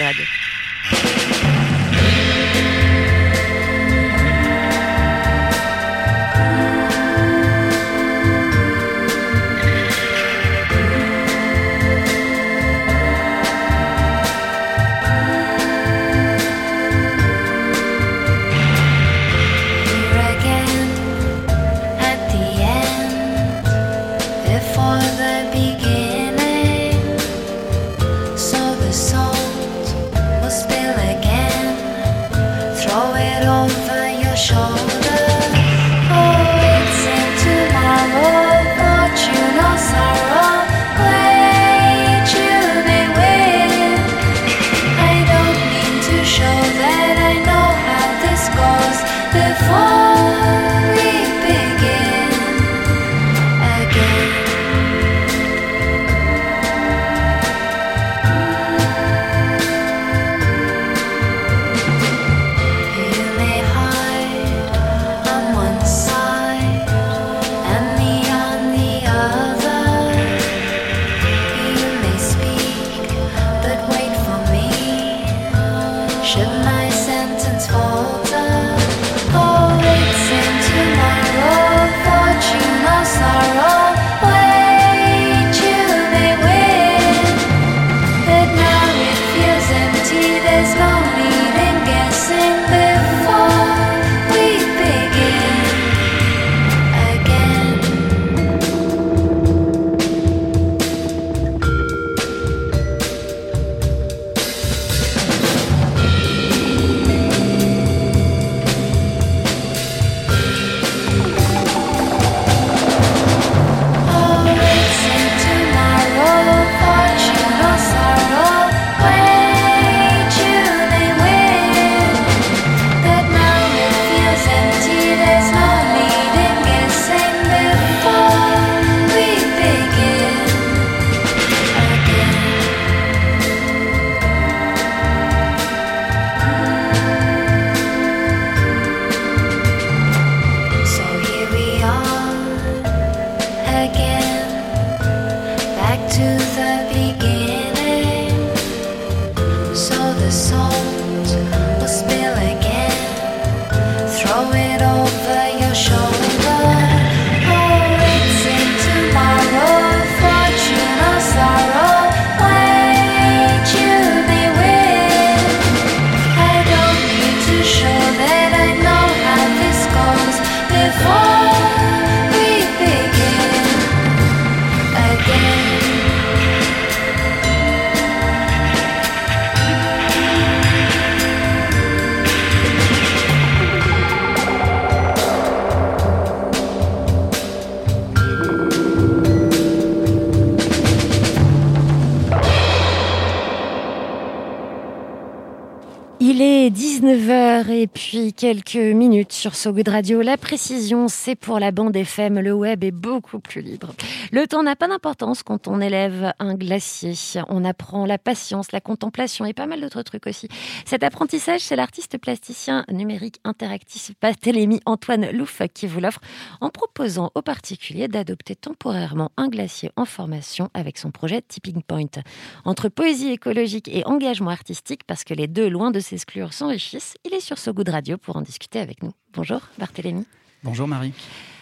et 197.83 197.87
puis 197.87 198.31
quelques 198.31 198.75
minutes 198.75 199.33
sur 199.33 199.55
So 199.55 199.73
Good 199.73 199.89
Radio. 199.89 200.21
La 200.21 200.37
précision, 200.37 201.09
c'est 201.09 201.35
pour 201.35 201.59
la 201.59 201.71
bande 201.71 201.93
FM. 201.93 202.39
Le 202.39 202.53
web 202.53 202.81
est 202.85 202.91
beaucoup 202.91 203.41
plus 203.41 203.61
libre. 203.61 203.93
Le 204.31 204.47
temps 204.47 204.63
n'a 204.63 204.77
pas 204.77 204.87
d'importance 204.87 205.43
quand 205.43 205.67
on 205.67 205.81
élève 205.81 206.31
un 206.39 206.53
glacier. 206.53 207.13
On 207.49 207.65
apprend 207.65 208.05
la 208.05 208.17
patience, 208.17 208.71
la 208.71 208.79
contemplation 208.79 209.43
et 209.43 209.51
pas 209.51 209.65
mal 209.65 209.81
d'autres 209.81 210.01
trucs 210.01 210.27
aussi. 210.27 210.47
Cet 210.85 211.03
apprentissage, 211.03 211.59
c'est 211.59 211.75
l'artiste 211.75 212.17
plasticien 212.17 212.85
numérique 212.89 213.41
interactif 213.43 214.11
Barthélémy 214.21 214.79
Antoine 214.85 215.29
Louf 215.31 215.61
qui 215.73 215.85
vous 215.85 215.99
l'offre 215.99 216.21
en 216.61 216.69
proposant 216.69 217.31
aux 217.35 217.41
particuliers 217.41 218.07
d'adopter 218.07 218.55
temporairement 218.55 219.33
un 219.35 219.49
glacier 219.49 219.91
en 219.97 220.05
formation 220.05 220.69
avec 220.73 220.97
son 220.97 221.11
projet 221.11 221.41
Tipping 221.41 221.81
Point. 221.83 222.23
Entre 222.63 222.87
poésie 222.87 223.31
écologique 223.31 223.89
et 223.89 224.05
engagement 224.05 224.51
artistique, 224.51 225.01
parce 225.05 225.25
que 225.25 225.33
les 225.33 225.47
deux, 225.47 225.67
loin 225.67 225.91
de 225.91 225.99
s'exclure, 225.99 226.53
s'enrichissent. 226.53 227.15
Il 227.25 227.33
est 227.33 227.41
sur 227.41 227.57
Good 227.73 227.89
Radio 227.89 228.17
pour 228.17 228.37
en 228.37 228.41
discuter 228.41 228.79
avec 228.79 229.03
nous. 229.03 229.11
Bonjour 229.33 229.59
Barthélémy. 229.77 230.25
Bonjour 230.63 230.87
Marie. 230.87 231.13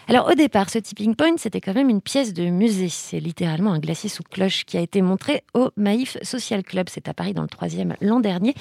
Alors 0.08 0.28
au 0.28 0.34
départ, 0.34 0.68
ce 0.68 0.78
tipping 0.78 1.14
point, 1.14 1.36
c'était 1.36 1.60
quand 1.60 1.74
même 1.74 1.88
une 1.88 2.00
pièce 2.00 2.32
de 2.34 2.44
musée. 2.44 2.88
C'est 2.88 3.20
littéralement 3.20 3.72
un 3.72 3.78
glacier 3.78 4.08
sous 4.08 4.22
cloche 4.22 4.64
qui 4.64 4.76
a 4.76 4.80
été 4.80 5.00
montré 5.00 5.42
au 5.54 5.70
Maïf 5.76 6.18
Social 6.22 6.62
Club. 6.62 6.88
C'est 6.88 7.08
à 7.08 7.14
Paris 7.14 7.34
dans 7.34 7.42
le 7.42 7.48
troisième 7.48 7.96
l'an 8.00 8.20
dernier. 8.20 8.54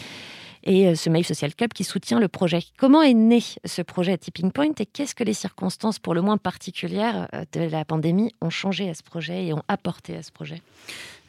Et 0.63 0.88
euh, 0.88 0.96
ce 0.96 1.10
Maïf 1.10 1.27
Social 1.27 1.55
Club 1.55 1.74
qui 1.74 1.84
soutient 1.84 2.20
le 2.20 2.27
projet. 2.27 2.62
Comment 2.77 3.01
est 3.01 3.15
né 3.15 3.41
ce 3.65 3.81
projet 3.81 4.17
Tipping 4.17 4.51
Point 4.51 4.74
et 4.79 4.86
qu'est-ce 4.86 5.15
que 5.15 5.24
les 5.24 5.34
circonstances 5.34 5.98
pour 5.98 6.13
le 6.13 6.22
moins 6.22 6.38
particulières 6.38 7.27
euh, 7.34 7.43
de 7.53 7.62
la 7.62 7.84
pandémie 7.84 8.34
ont 8.41 8.51
changé 8.51 8.89
à 8.89 8.93
ce 8.93 9.01
projet 9.01 9.48
et 9.48 9.53
ont 9.53 9.63
apporté 9.67 10.15
à 10.15 10.24
ce 10.24 10.31
projet? 10.31 10.62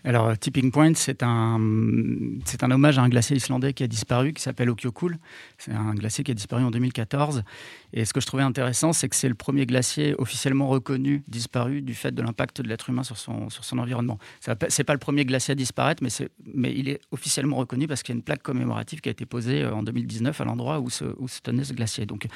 Alors, 0.05 0.29
euh, 0.29 0.35
Tipping 0.35 0.73
Point, 0.73 0.95
c'est 0.95 1.23
un, 1.23 1.61
un 1.61 2.71
hommage 2.71 2.99
à 2.99 3.03
un 3.03 3.09
glacier 3.09 3.37
islandais 3.37 3.73
qui 3.73 3.85
a 3.85 3.87
disparu, 3.87 4.33
qui 4.33 4.43
s'appelle 4.43 4.69
Okyokul. 4.69 5.19
C'est 5.59 5.73
un 5.73 5.95
glacier 5.95 6.25
qui 6.25 6.33
a 6.33 6.35
disparu 6.35 6.65
en 6.65 6.71
2014. 6.71 7.45
Et 7.93 8.05
ce 8.05 8.13
que 8.13 8.21
je 8.21 8.27
trouvais 8.27 8.43
intéressant, 8.43 8.93
c'est 8.93 9.09
que 9.09 9.15
c'est 9.15 9.29
le 9.29 9.37
premier 9.37 9.65
glacier 9.65 10.15
officiellement 10.19 10.67
reconnu 10.67 11.23
disparu 11.29 11.83
du 11.83 11.95
fait 11.95 12.13
de 12.13 12.21
l'impact 12.21 12.63
de 12.63 12.69
l'être 12.69 12.91
humain 12.91 13.05
sur 13.05 13.17
son, 13.17 13.49
sur 13.49 13.65
son 13.65 13.79
environnement. 13.79 14.19
Ce 14.41 14.51
n'est 14.51 14.85
pas 14.85 14.93
le 14.93 14.99
premier 14.99 15.25
glacier 15.25 15.53
à 15.53 15.55
disparaître, 15.55 16.03
mais, 16.03 16.11
mais 16.53 16.75
il 16.75 16.89
est 16.89 17.01
officiellement 17.13 17.57
reconnu 17.57 17.87
parce 17.87 18.03
qu'il 18.03 18.15
y 18.15 18.17
a 18.17 18.19
une 18.19 18.25
plaque 18.25 18.43
commémorative 18.43 19.01
qui 19.01 19.09
a 19.09 19.13
été 19.13 19.25
posée 19.25 19.63
euh, 19.63 19.75
en 19.75 19.85
2019 19.85 20.41
à 20.41 20.45
l'endroit 20.45 20.81
où 20.81 20.91
se, 20.91 21.05
où 21.19 21.29
se 21.29 21.41
tenait 21.41 21.65
ce 21.65 21.75
glacier. 21.75 22.07
Donc, 22.07 22.27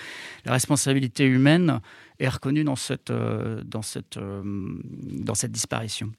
la 0.44 0.52
responsabilité 0.52 1.24
humaine 1.24 1.80
est 2.20 2.28
reconnue 2.28 2.62
dans 2.62 2.76
cette, 2.76 3.10
euh, 3.10 3.62
dans 3.64 3.82
cette, 3.82 4.18
dans 4.18 5.34
cette 5.34 5.52
disparition. 5.52 6.12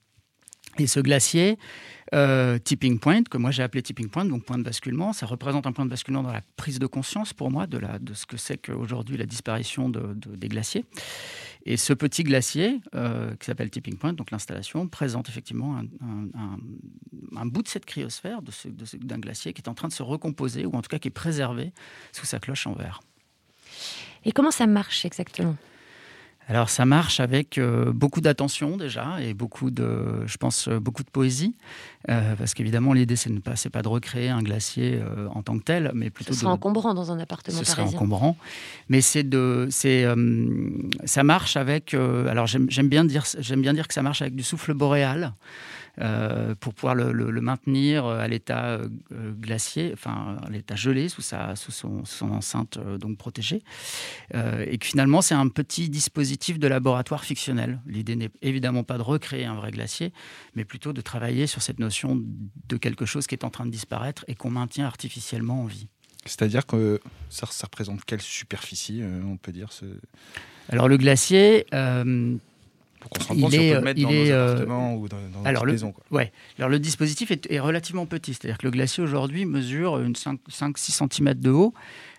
Et 0.80 0.88
ce 0.88 1.00
glacier, 1.00 1.58
euh, 2.14 2.58
tipping 2.60 3.00
point, 3.00 3.24
que 3.24 3.38
moi 3.38 3.52
j'ai 3.52 3.64
appelé 3.64 3.82
tipping 3.82 4.10
point, 4.10 4.26
donc 4.26 4.46
point 4.46 4.58
de 4.58 4.64
basculement, 4.64 5.12
ça 5.12 5.26
représente 5.26 5.68
un 5.68 5.72
point 5.72 5.86
de 5.86 5.90
basculement 5.90 6.24
dans 6.24 6.32
la 6.32 6.42
prise 6.56 6.80
de 6.80 6.88
conscience 6.88 7.34
pour 7.34 7.52
moi 7.52 7.68
de, 7.68 7.80
ce 8.14 8.26
que 8.26 8.38
c'est 8.38 8.58
qu'aujourd'hui 8.58 9.18
la 9.18 9.26
disparition 9.26 9.90
de, 9.90 10.14
des 10.14 10.48
glaciers. 10.48 10.86
Et 11.66 11.76
ce 11.76 11.92
petit 11.92 12.24
glacier, 12.24 12.80
euh, 12.96 13.36
qui 13.36 13.46
s'appelle 13.46 13.70
Tipping 13.70 13.98
Point, 13.98 14.14
donc 14.14 14.32
l'installation, 14.32 14.88
présente 14.88 15.28
effectivement 15.28 15.78
un, 15.78 17.46
bout 17.46 17.62
de 17.62 17.68
cette 17.68 17.86
cryosphère, 17.86 18.40
d'un 18.42 19.20
glacier 19.20 19.52
qui 19.52 19.62
est 19.62 19.68
en 19.68 19.74
train 19.74 19.90
de 19.90 19.94
se 19.94 20.04
recomposer, 20.04 20.66
ou 20.66 20.76
en 20.76 20.82
tout 20.82 20.88
cas 20.88 21.00
qui 21.00 21.10
est 21.10 21.12
préservé 21.12 21.74
sous 22.14 22.26
sa 22.26 22.40
cloche 22.40 22.68
en 22.68 22.74
verre. 22.74 23.02
Et 24.24 24.32
comment 24.32 24.52
ça 24.52 24.66
marche 24.66 25.04
exactement? 25.04 25.58
Alors 26.50 26.70
ça 26.70 26.86
marche 26.86 27.20
avec 27.20 27.58
euh, 27.58 27.92
beaucoup 27.92 28.22
d'attention 28.22 28.78
déjà 28.78 29.22
et 29.22 29.34
beaucoup 29.34 29.70
de, 29.70 30.26
je 30.26 30.38
pense, 30.38 30.70
euh, 30.70 30.80
beaucoup 30.80 31.04
de 31.04 31.10
poésie, 31.10 31.56
euh, 32.10 32.36
parce 32.38 32.54
qu'évidemment 32.54 32.94
l'idée 32.94 33.18
c'est 33.18 33.38
pas, 33.42 33.56
pas 33.72 33.82
de 33.82 33.88
recréer 33.90 34.30
un 34.30 34.42
glacier 34.42 35.02
en 35.34 35.44
tant 35.44 35.58
que 35.58 35.64
tel, 35.64 35.92
mais 35.94 36.10
plutôt. 36.10 36.34
Ce 36.34 36.40
serait 36.40 36.52
encombrant 36.52 36.94
dans 36.94 37.12
un 37.12 37.20
appartement. 37.20 37.58
Ce 37.58 37.66
serait 37.66 37.82
encombrant, 37.82 38.38
mais 38.88 39.02
c'est 39.02 39.24
de, 39.24 39.68
c'est, 39.70 40.06
ça 41.04 41.24
marche 41.24 41.58
avec. 41.58 41.94
alors 41.94 42.48
j'aime 42.48 42.88
bien 42.88 43.04
dire, 43.04 43.26
j'aime 43.40 43.62
bien 43.62 43.74
dire 43.74 43.88
que 43.88 43.94
ça 43.94 44.02
marche 44.02 44.22
avec 44.22 44.36
du 44.36 44.44
souffle 44.44 44.74
boréal. 44.74 45.34
Euh, 46.00 46.54
pour 46.54 46.76
pouvoir 46.76 46.94
le, 46.94 47.42
maintenir 47.42 48.06
euh, 48.06 48.20
à 48.20 48.28
l'état 48.28 48.68
euh, 48.68 48.88
glacier, 49.32 49.90
enfin 49.94 50.38
à 50.46 50.50
l'état 50.52 50.76
gelé 50.76 51.10
sous, 51.10 51.24
sa, 51.24 51.56
sous, 51.56 51.72
son, 51.72 52.06
son 52.06 52.32
enceinte 52.32 52.78
donc 53.00 53.18
protégée. 53.18 53.64
et 54.34 54.78
que 54.78 54.86
finalement, 54.86 55.22
c'est 55.22 55.34
un 55.34 55.48
petit 55.48 55.90
dispositif 55.90 56.60
de 56.60 56.68
laboratoire 56.68 57.24
fictionnel. 57.24 57.80
L'idée 57.88 58.16
n'est 58.16 58.30
évidemment 58.42 58.84
pas 58.84 58.98
de 58.98 59.02
recréer 59.02 59.46
un 59.46 59.56
vrai 59.56 59.72
glacier, 59.72 60.14
mais 60.56 60.66
plutôt 60.66 60.94
de 60.94 61.02
travailler 61.02 61.48
sur 61.48 61.62
cette 61.62 61.80
notion 61.80 62.22
de 62.68 62.78
quelque 62.78 63.06
chose 63.06 63.26
qui 63.26 63.34
est 63.34 63.44
en 63.44 63.50
train 63.50 63.66
de 63.66 63.72
disparaître 63.72 64.24
et 64.28 64.36
qu'on 64.36 64.52
maintient 64.52 64.86
artificiellement 64.86 65.64
en 65.64 65.66
vie. 65.66 65.88
C'est-à-dire 66.26 66.66
que 66.66 67.00
ça, 67.30 67.48
représente 67.64 68.06
quelle 68.06 68.22
superficie, 68.22 69.02
on 69.26 69.38
peut 69.38 69.52
dire 69.52 69.72
ce... 69.72 69.86
Alors 70.70 70.90
le 70.90 70.98
glacier, 70.98 71.66
pour 73.08 73.18
qu'on 73.18 73.24
se 73.24 73.28
rende 73.30 73.42
compte 73.42 73.52
si 73.52 73.60
on 73.60 73.62
peut 73.62 73.76
le 73.76 73.82
mettre 73.82 74.02
dans 74.02 74.10
nos 74.10 74.16
euh, 74.16 74.54
appartements 74.54 74.96
ou 74.96 75.08
dans, 75.08 75.18
dans 75.34 75.44
alors 75.46 75.66
le, 75.66 75.72
maison. 75.72 75.94
Ouais. 76.12 76.32
Alors 76.58 76.70
le 76.70 76.80
dispositif 76.80 77.32
est, 77.32 77.52
est 77.52 77.60
relativement 77.60 78.06
petit, 78.06 78.34
c'est-à-dire 78.34 78.58
que 78.58 78.66
le 78.66 78.72
glacier 78.72 79.04
aujourd'hui 79.04 79.46
mesure 79.46 80.00
5-6 80.02 81.08
cm 81.10 81.34
de 81.36 81.52
haut 81.52 81.74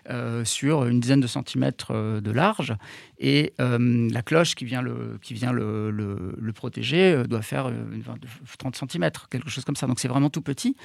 euh, 0.09 0.43
sur 0.43 0.85
une 0.85 0.99
dizaine 0.99 1.19
de 1.19 1.27
centimètres 1.27 1.91
euh, 1.91 2.19
de 2.19 2.31
large. 2.31 2.75
Et 3.19 3.53
euh, 3.59 4.09
la 4.11 4.23
cloche 4.23 4.55
qui 4.55 4.65
vient 4.65 4.81
le, 4.81 5.19
qui 5.21 5.35
vient 5.35 5.51
le, 5.51 5.91
le, 5.91 6.53
protéger 6.53 7.23
doit 7.27 7.43
faire 7.43 7.71
30 8.57 8.75
cm, 8.75 9.11
quelque 9.29 9.49
chose 9.49 9.65
comme 9.65 9.75
ça. 9.75 9.85
Donc 9.85 9.99
c'est 9.99 10.07
vraiment 10.07 10.31
tout 10.31 10.41
petit. 10.41 10.75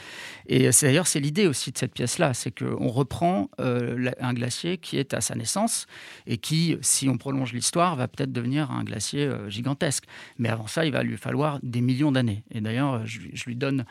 Et 0.46 0.70
c'est 0.72 0.86
d'ailleurs 0.86 1.06
c'est 1.06 1.20
l'idée 1.20 1.46
aussi 1.46 1.72
de 1.72 1.78
cette 1.78 1.94
pièce-là, 1.94 2.34
c'est 2.34 2.50
qu'on 2.50 2.88
reprend 2.88 3.48
un 3.58 4.34
glacier 4.34 4.78
qui 4.78 4.98
est 4.98 5.14
à 5.14 5.20
sa 5.20 5.34
naissance 5.34 5.86
et 6.26 6.36
qui, 6.36 6.76
si 6.82 7.08
on 7.08 7.16
prolonge 7.16 7.52
l'histoire, 7.52 7.96
va 7.96 8.08
peut-être 8.08 8.32
devenir 8.32 8.70
un 8.70 8.84
glacier 8.84 9.30
gigantesque. 9.48 10.04
Mais 10.38 10.48
avant 10.48 10.66
ça, 10.66 10.84
il 10.84 10.92
va 10.92 11.02
lui 11.02 11.16
falloir 11.16 11.58
des 11.62 11.80
millions 11.80 12.12
d'années. 12.12 12.44
Et 12.50 12.60
d'ailleurs, 12.60 13.06
je, 13.06 13.44
lui 13.46 13.56
donne 13.56 13.84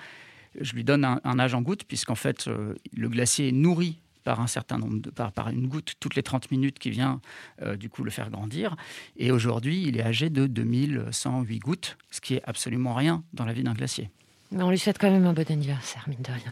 je 0.59 0.73
lui 0.73 0.83
donne 0.83 1.05
un, 1.05 1.39
âge 1.39 1.55
en 1.55 1.61
goutte, 1.61 1.85
puisqu'en 1.85 2.15
fait, 2.15 2.47
le 2.47 3.09
glacier 3.09 3.49
est 3.49 3.53
nourri 3.53 3.99
par 4.23 4.39
un 4.39 4.47
certain 4.47 4.77
nombre 4.77 5.01
de, 5.01 5.09
par, 5.09 5.31
par 5.31 5.49
une 5.49 5.67
goutte 5.67 5.93
toutes 5.99 6.15
les 6.15 6.23
30 6.23 6.51
minutes 6.51 6.79
qui 6.79 6.89
vient 6.89 7.21
euh, 7.61 7.75
du 7.75 7.89
coup 7.89 8.03
le 8.03 8.11
faire 8.11 8.29
grandir. 8.29 8.75
Et 9.17 9.31
aujourd'hui, 9.31 9.83
il 9.87 9.97
est 9.97 10.03
âgé 10.03 10.29
de 10.29 10.47
2108 10.47 11.59
gouttes, 11.59 11.97
ce 12.11 12.21
qui 12.21 12.35
est 12.35 12.41
absolument 12.45 12.93
rien 12.93 13.23
dans 13.33 13.45
la 13.45 13.53
vie 13.53 13.63
d'un 13.63 13.73
glacier. 13.73 14.09
Mais 14.51 14.63
on 14.63 14.69
lui 14.69 14.77
souhaite 14.77 14.99
quand 14.99 15.09
même 15.09 15.25
un 15.25 15.33
bon 15.33 15.49
anniversaire, 15.49 16.05
mine 16.07 16.21
de 16.21 16.31
rien. 16.31 16.51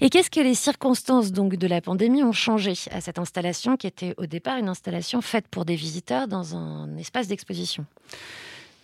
Et 0.00 0.10
qu'est-ce 0.10 0.30
que 0.30 0.40
les 0.40 0.54
circonstances 0.54 1.32
donc 1.32 1.56
de 1.56 1.66
la 1.66 1.80
pandémie 1.80 2.22
ont 2.22 2.32
changé 2.32 2.74
à 2.90 3.00
cette 3.00 3.18
installation 3.18 3.76
qui 3.76 3.86
était 3.86 4.14
au 4.18 4.26
départ 4.26 4.58
une 4.58 4.68
installation 4.68 5.22
faite 5.22 5.48
pour 5.48 5.64
des 5.64 5.76
visiteurs 5.76 6.28
dans 6.28 6.56
un 6.56 6.96
espace 6.98 7.28
d'exposition? 7.28 7.86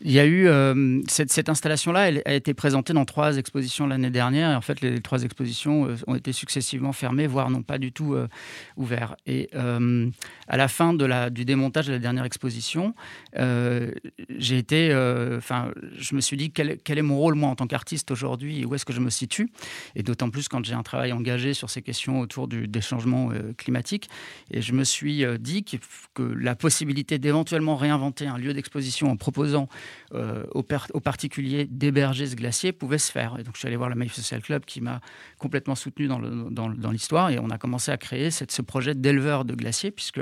Il 0.01 0.13
y 0.13 0.21
a 0.21 0.27
eu 0.27 0.47
euh, 0.47 1.03
cette, 1.09 1.49
installation-là, 1.49 2.09
elle 2.09 2.23
a 2.25 2.35
été 2.35 2.55
présentée 2.55 2.93
dans 2.93 3.05
trois 3.05 3.37
expositions 3.37 3.87
l'année 3.87 4.11
dernière. 4.11 4.57
En 4.57 4.61
fait, 4.61 4.81
les, 4.81 5.01
trois 5.01 5.25
expositions 5.25 5.87
euh, 5.87 5.97
ont 6.07 6.15
été 6.15 6.33
successivement 6.33 6.93
fermées, 6.93 7.27
voire 7.27 7.51
non 7.51 7.63
pas 7.63 7.79
du 7.79 7.91
tout 7.91 8.15
euh, 8.15 8.29
ouvertes. 8.77 9.19
Et 9.27 9.51
à 9.53 10.57
la 10.57 10.69
fin 10.69 10.95
du 10.95 11.45
démontage 11.45 11.89
de 11.89 11.93
la 11.93 11.99
dernière 11.99 12.25
exposition, 12.25 12.95
j'ai 13.37 14.59
été, 14.59 14.95
enfin, 15.37 15.71
je 15.97 16.15
me 16.15 16.21
suis 16.21 16.37
dit 16.37 16.51
quel, 16.51 16.79
est 16.87 17.03
mon 17.03 17.19
rôle 17.19 17.35
moi 17.35 17.51
en 17.51 17.55
tant 17.55 17.67
qu'artiste 17.67 18.11
aujourd'hui 18.11 18.61
et 18.61 18.67
où 18.67 18.75
est-ce 18.75 18.85
que 18.85 18.93
je 18.93 19.01
me 19.01 19.11
situe? 19.11 19.51
Et 19.95 20.03
d'autant 20.03 20.31
plus 20.31 20.49
quand 20.49 20.65
j'ai 20.65 20.75
un 20.75 20.83
travail 20.83 21.13
engagé 21.13 21.55
sur 21.55 21.71
ces 21.71 21.83
questions 21.83 22.21
autour 22.21 22.49
des 22.49 22.81
changements 22.81 23.31
climatiques. 23.57 24.09
Et 24.51 24.63
je 24.63 24.73
me 24.73 24.85
suis 24.85 25.25
dit 25.39 25.65
que 26.15 26.23
la 26.23 26.55
possibilité 26.55 27.19
d'éventuellement 27.19 27.77
réinventer 27.77 28.27
un 28.27 28.39
lieu 28.39 28.55
d'exposition 28.55 29.11
en 29.11 29.17
proposant 29.17 29.69
euh, 30.15 30.45
aux, 30.53 30.63
particuliers 30.63 31.67
d'héberger 31.67 32.27
ce 32.27 32.35
glacier 32.35 32.73
pouvait 32.73 32.99
se 32.99 33.13
faire. 33.13 33.37
Et 33.39 33.43
donc 33.43 33.55
je 33.55 33.61
suis 33.61 33.69
allé 33.69 33.77
voir 33.77 33.89
le 33.89 33.95
Maïf 33.95 34.15
Social 34.15 34.41
Club 34.43 34.65
qui 34.65 34.81
m'a 34.81 35.01
complètement 35.39 35.75
soutenu 35.75 36.09
dans, 36.09 36.91
l'histoire 36.91 37.31
et 37.31 37.39
on 37.39 37.51
a 37.51 37.59
commencé 37.59 37.91
à 37.91 37.97
créer 37.97 38.31
ce 38.31 38.63
projet 38.63 38.95
d'éleveur 38.95 39.45
de 39.45 39.55
glacier 39.55 39.91
puisque 39.91 40.21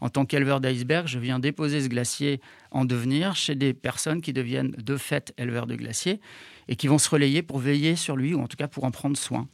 en 0.00 0.08
tant 0.08 0.24
qu'éleveur 0.24 0.60
d'iceberg, 0.60 1.06
je 1.06 1.18
viens 1.18 1.38
déposer 1.38 1.80
ce 1.80 1.88
glacier 1.88 2.40
en 2.70 2.84
devenir 2.84 3.36
chez 3.36 3.54
des 3.54 3.74
personnes 3.74 4.20
qui 4.20 4.32
deviennent 4.32 4.70
de 4.70 4.96
fait 4.96 5.32
éleveurs 5.38 5.66
de 5.66 5.76
glacier 5.76 6.20
et 6.68 6.76
qui 6.76 6.86
vont 6.86 6.98
se 6.98 7.08
relayer 7.08 7.42
pour 7.42 7.58
veiller 7.58 7.96
sur 7.96 8.16
lui 8.16 8.34
ou 8.34 8.42
en 8.42 8.46
tout 8.46 8.56
cas 8.56 8.68
pour 8.68 8.84
en 8.84 8.90
prendre 8.90 9.16
soin. 9.16 9.48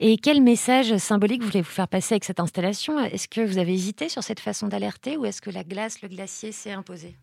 Et 0.00 0.18
quel 0.18 0.42
message 0.42 0.96
symbolique 0.96 1.42
voulez-vous 1.42 1.70
faire 1.70 1.88
passer 1.88 2.14
avec 2.14 2.24
cette 2.24 2.40
installation? 2.40 2.98
Est-ce 2.98 3.28
que 3.28 3.40
vous 3.40 3.58
avez 3.58 3.72
hésité 3.72 4.08
sur 4.08 4.22
cette 4.22 4.40
façon 4.40 4.66
d'alerter 4.68 5.16
ou 5.16 5.24
est-ce 5.24 5.40
que 5.40 5.50
la 5.50 5.62
glace, 5.62 6.02
le 6.02 6.08
glacier 6.08 6.52
s'est 6.52 6.72
imposé? 6.72 7.16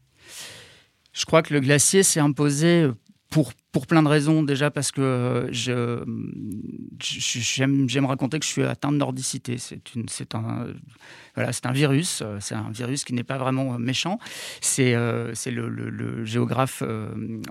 Je 1.14 1.26
crois 1.26 1.42
que 1.42 1.54
le 1.54 1.60
glacier 1.60 2.04
s'est 2.04 2.20
imposé 2.20 2.90
pour 3.30 3.52
pour 3.72 3.88
plein 3.88 4.04
de 4.04 4.08
raisons. 4.08 4.44
Déjà 4.44 4.70
parce 4.72 4.92
que 4.92 5.48
je, 5.52 6.04
j'aime, 7.00 8.06
raconter 8.06 8.40
que 8.40 8.46
je 8.46 8.52
suis 8.52 8.64
atteint 8.64 8.92
de 8.92 8.98
nordicité. 8.98 9.58
C'est, 9.58 10.36
un, 10.36 11.72
virus. 11.72 12.24
C'est 12.40 12.56
un 12.56 12.70
virus 12.72 13.04
qui 13.04 13.14
n'est 13.14 13.24
pas 13.24 13.38
vraiment 13.38 13.80
méchant. 13.80 14.20
C'est, 14.60 14.94
euh, 14.96 15.34
le, 15.46 16.26
géographe 16.26 16.84
euh, 16.86 17.10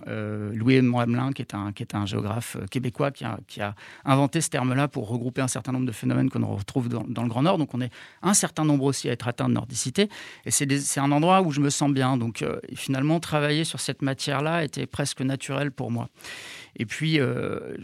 euh, 0.09 0.52
Louis 0.54 0.76
Hamelin, 0.76 1.33
qui 1.33 1.42
est, 1.42 1.54
un, 1.54 1.72
qui 1.72 1.83
est 1.83 1.94
un 1.94 2.06
géographe 2.06 2.56
québécois, 2.70 3.11
qui 3.11 3.24
a, 3.24 3.74
inventé 4.04 4.40
ce 4.40 4.50
terme-là 4.50 4.88
pour 4.88 5.09
regrouper 5.09 5.40
un 5.40 5.48
certain 5.48 5.72
nombre 5.72 5.87
de 5.87 5.92
phénomènes 5.92 6.30
qu'on 6.30 6.44
retrouve 6.46 6.88
dans, 6.88 7.22
le 7.22 7.28
Grand 7.28 7.42
Nord. 7.42 7.59
Donc 7.59 7.74
on 7.74 7.80
est 7.80 7.90
un 8.22 8.35
certain 8.35 8.64
nombre 8.64 8.85
aussi 8.85 9.09
à 9.09 9.12
être 9.12 9.28
atteint 9.28 9.48
de 9.48 9.54
nordicité. 9.54 10.09
Et 10.44 10.50
c'est 10.50 11.00
un 11.00 11.12
endroit 11.12 11.42
où 11.42 11.50
je 11.50 11.61
me 11.61 11.70
sens 11.70 11.90
bien. 11.90 12.16
Donc 12.16 12.44
finalement, 12.74 13.20
travailler 13.20 13.64
sur 13.64 13.80
cette 13.80 14.02
matière-là 14.02 14.64
était 14.64 14.87
presque 14.87 15.22
naturel 15.22 15.70
pour 15.70 15.90
moi. 15.90 16.10
Et 16.77 16.87
puis, 16.87 17.20
euh, 17.20 17.77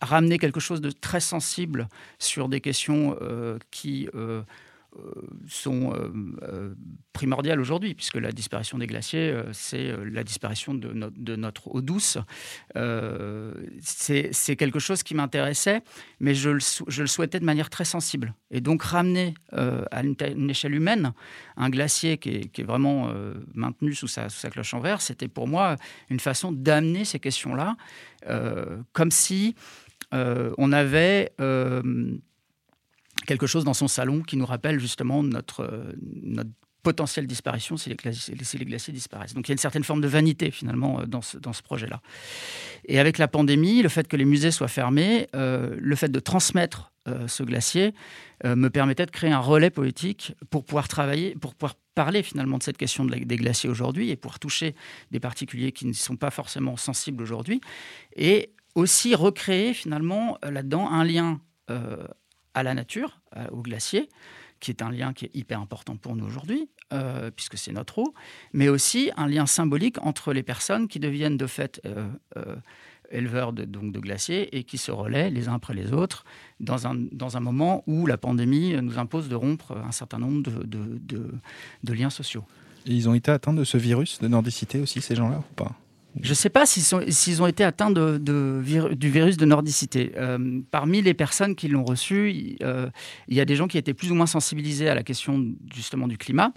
ramener 0.00 0.38
quelque 0.38 0.60
chose 0.60 0.80
de 0.80 0.90
très 0.90 1.20
sensible 1.20 1.88
sur 2.18 2.48
des 2.48 2.60
questions 2.60 3.16
euh, 3.20 3.58
qui 3.70 4.08
euh, 4.14 4.42
sont 5.48 5.92
euh, 5.92 6.12
euh, 6.42 6.74
primordiales 7.12 7.60
aujourd'hui, 7.60 7.94
puisque 7.94 8.16
la 8.16 8.32
disparition 8.32 8.78
des 8.78 8.86
glaciers, 8.86 9.34
c'est 9.52 9.92
la 10.04 10.24
disparition 10.24 10.74
de, 10.74 11.10
de, 11.16 11.36
notre 11.36 11.68
eau 11.74 11.80
douce. 11.80 12.18
c'est 13.80 14.56
quelque 14.56 14.78
chose 14.78 15.02
qui 15.02 15.14
m'intéressait, 15.14 15.82
mais 16.20 16.34
je 16.34 16.50
le, 16.50 16.58
je 16.88 17.02
le, 17.02 17.06
souhaitais 17.06 17.40
de 17.40 17.44
manière 17.44 17.70
très 17.70 17.84
sensible. 17.84 18.34
Et 18.50 18.60
donc 18.60 18.82
ramener 18.82 19.34
à 19.52 20.02
une, 20.02 20.50
échelle 20.50 20.74
humaine 20.74 21.12
un 21.56 21.70
glacier 21.70 22.18
qui 22.18 22.30
est, 22.30 22.48
qui 22.48 22.62
est 22.62 22.64
vraiment 22.64 23.12
maintenu 23.54 23.94
sous 23.94 24.08
sa, 24.08 24.28
sous 24.28 24.40
sa, 24.40 24.50
cloche 24.50 24.74
en 24.74 24.80
verre, 24.80 25.00
c'était 25.00 25.28
pour 25.28 25.46
moi 25.46 25.76
une 26.10 26.20
façon 26.20 26.50
d'amener 26.50 27.04
ces 27.04 27.20
questions-là, 27.20 27.76
comme 28.92 29.10
si 29.10 29.54
on 30.12 30.72
avait 30.72 31.32
quelque 33.24 33.46
chose 33.46 33.64
dans 33.64 33.74
son 33.74 33.88
salon 33.88 34.22
qui 34.22 34.36
nous 34.36 34.46
rappelle 34.46 34.78
justement 34.78 35.22
notre, 35.22 35.60
euh, 35.60 35.92
notre 36.22 36.50
potentielle 36.82 37.26
disparition 37.26 37.76
si 37.76 37.88
les, 37.88 37.96
glaciers, 37.96 38.34
les, 38.34 38.64
glaciers 38.64 38.92
disparaissent. 38.92 39.34
Donc 39.34 39.48
il 39.48 39.50
y 39.50 39.52
a 39.52 39.54
une 39.54 39.58
certaine 39.58 39.84
forme 39.84 40.02
de 40.02 40.08
vanité 40.08 40.50
finalement 40.50 41.00
euh, 41.00 41.06
dans 41.06 41.22
ce, 41.22 41.38
dans 41.38 41.52
ce 41.52 41.62
projet-là. 41.62 42.00
Et 42.86 42.98
avec 42.98 43.18
la 43.18 43.28
pandémie, 43.28 43.82
le 43.82 43.88
fait 43.88 44.06
que 44.06 44.16
les 44.16 44.26
musées 44.26 44.50
soient 44.50 44.68
fermés, 44.68 45.28
euh, 45.34 45.74
le 45.78 45.96
fait 45.96 46.10
de 46.10 46.20
transmettre 46.20 46.90
ce 47.26 47.42
glacier 47.42 47.92
me 48.44 48.68
permettait 48.70 49.04
de 49.04 49.10
créer 49.10 49.30
un 49.30 49.38
relais 49.38 49.68
politique 49.68 50.32
pour 50.48 50.64
pouvoir 50.64 50.88
travailler, 50.88 51.34
pour 51.38 51.54
pouvoir 51.54 51.74
parler 51.94 52.22
finalement 52.22 52.56
de 52.56 52.62
cette 52.62 52.78
question 52.78 53.04
des 53.04 53.36
glaciers 53.36 53.68
aujourd'hui 53.68 54.08
et 54.08 54.16
pour 54.16 54.38
toucher 54.38 54.74
des 55.10 55.20
particuliers 55.20 55.70
qui 55.70 55.84
ne 55.84 55.92
sont 55.92 56.16
pas 56.16 56.30
forcément 56.30 56.78
sensibles 56.78 57.22
aujourd'hui 57.22 57.60
et 58.16 58.54
aussi 58.74 59.14
recréer 59.14 59.74
finalement 59.74 60.38
là-dedans 60.42 60.90
un 60.90 61.04
lien 61.04 61.40
à 62.54 62.62
la 62.62 62.74
nature, 62.74 63.20
euh, 63.36 63.46
au 63.50 63.62
glacier, 63.62 64.08
qui 64.60 64.70
est 64.70 64.82
un 64.82 64.90
lien 64.90 65.12
qui 65.12 65.26
est 65.26 65.34
hyper 65.34 65.60
important 65.60 65.96
pour 65.96 66.16
nous 66.16 66.24
aujourd'hui, 66.24 66.68
euh, 66.92 67.30
puisque 67.30 67.58
c'est 67.58 67.72
notre 67.72 67.98
eau, 67.98 68.14
mais 68.52 68.68
aussi 68.68 69.10
un 69.16 69.28
lien 69.28 69.46
symbolique 69.46 69.98
entre 70.02 70.32
les 70.32 70.42
personnes 70.42 70.88
qui 70.88 71.00
deviennent 71.00 71.36
de 71.36 71.46
fait 71.46 71.80
euh, 71.84 72.08
éleveurs 73.10 73.52
de, 73.52 73.64
donc 73.64 73.92
de 73.92 74.00
glaciers 74.00 74.56
et 74.56 74.64
qui 74.64 74.78
se 74.78 74.90
relaient 74.90 75.30
les 75.30 75.48
uns 75.48 75.54
après 75.54 75.74
les 75.74 75.92
autres 75.92 76.24
dans 76.60 76.86
un, 76.86 76.94
dans 76.94 77.36
un 77.36 77.40
moment 77.40 77.82
où 77.86 78.06
la 78.06 78.16
pandémie 78.16 78.74
nous 78.80 78.98
impose 78.98 79.28
de 79.28 79.34
rompre 79.34 79.72
un 79.76 79.92
certain 79.92 80.18
nombre 80.18 80.42
de, 80.42 80.64
de, 80.64 81.34
de 81.82 81.92
liens 81.92 82.10
sociaux. 82.10 82.44
Et 82.86 82.92
ils 82.92 83.08
ont 83.08 83.14
été 83.14 83.30
atteints 83.30 83.54
de 83.54 83.64
ce 83.64 83.76
virus 83.76 84.20
de 84.20 84.28
nordicité 84.28 84.80
aussi, 84.80 85.00
ces 85.00 85.14
gens-là, 85.14 85.38
ou 85.38 85.54
pas? 85.54 85.72
Je 86.20 86.28
ne 86.28 86.34
sais 86.34 86.48
pas 86.48 86.64
s'ils 86.66 87.42
ont 87.42 87.46
été 87.46 87.64
atteints 87.64 87.90
du 87.90 89.10
virus 89.10 89.36
de 89.36 89.44
nordicité. 89.44 90.12
Euh, 90.16 90.60
parmi 90.70 91.02
les 91.02 91.14
personnes 91.14 91.56
qui 91.56 91.68
l'ont 91.68 91.84
reçu, 91.84 92.56
euh, 92.62 92.88
il 93.28 93.36
y 93.36 93.40
a 93.40 93.44
des 93.44 93.56
gens 93.56 93.66
qui 93.66 93.78
étaient 93.78 93.94
plus 93.94 94.12
ou 94.12 94.14
moins 94.14 94.26
sensibilisés 94.26 94.88
à 94.88 94.94
la 94.94 95.02
question 95.02 95.44
justement 95.74 96.06
du 96.06 96.16
climat. 96.16 96.52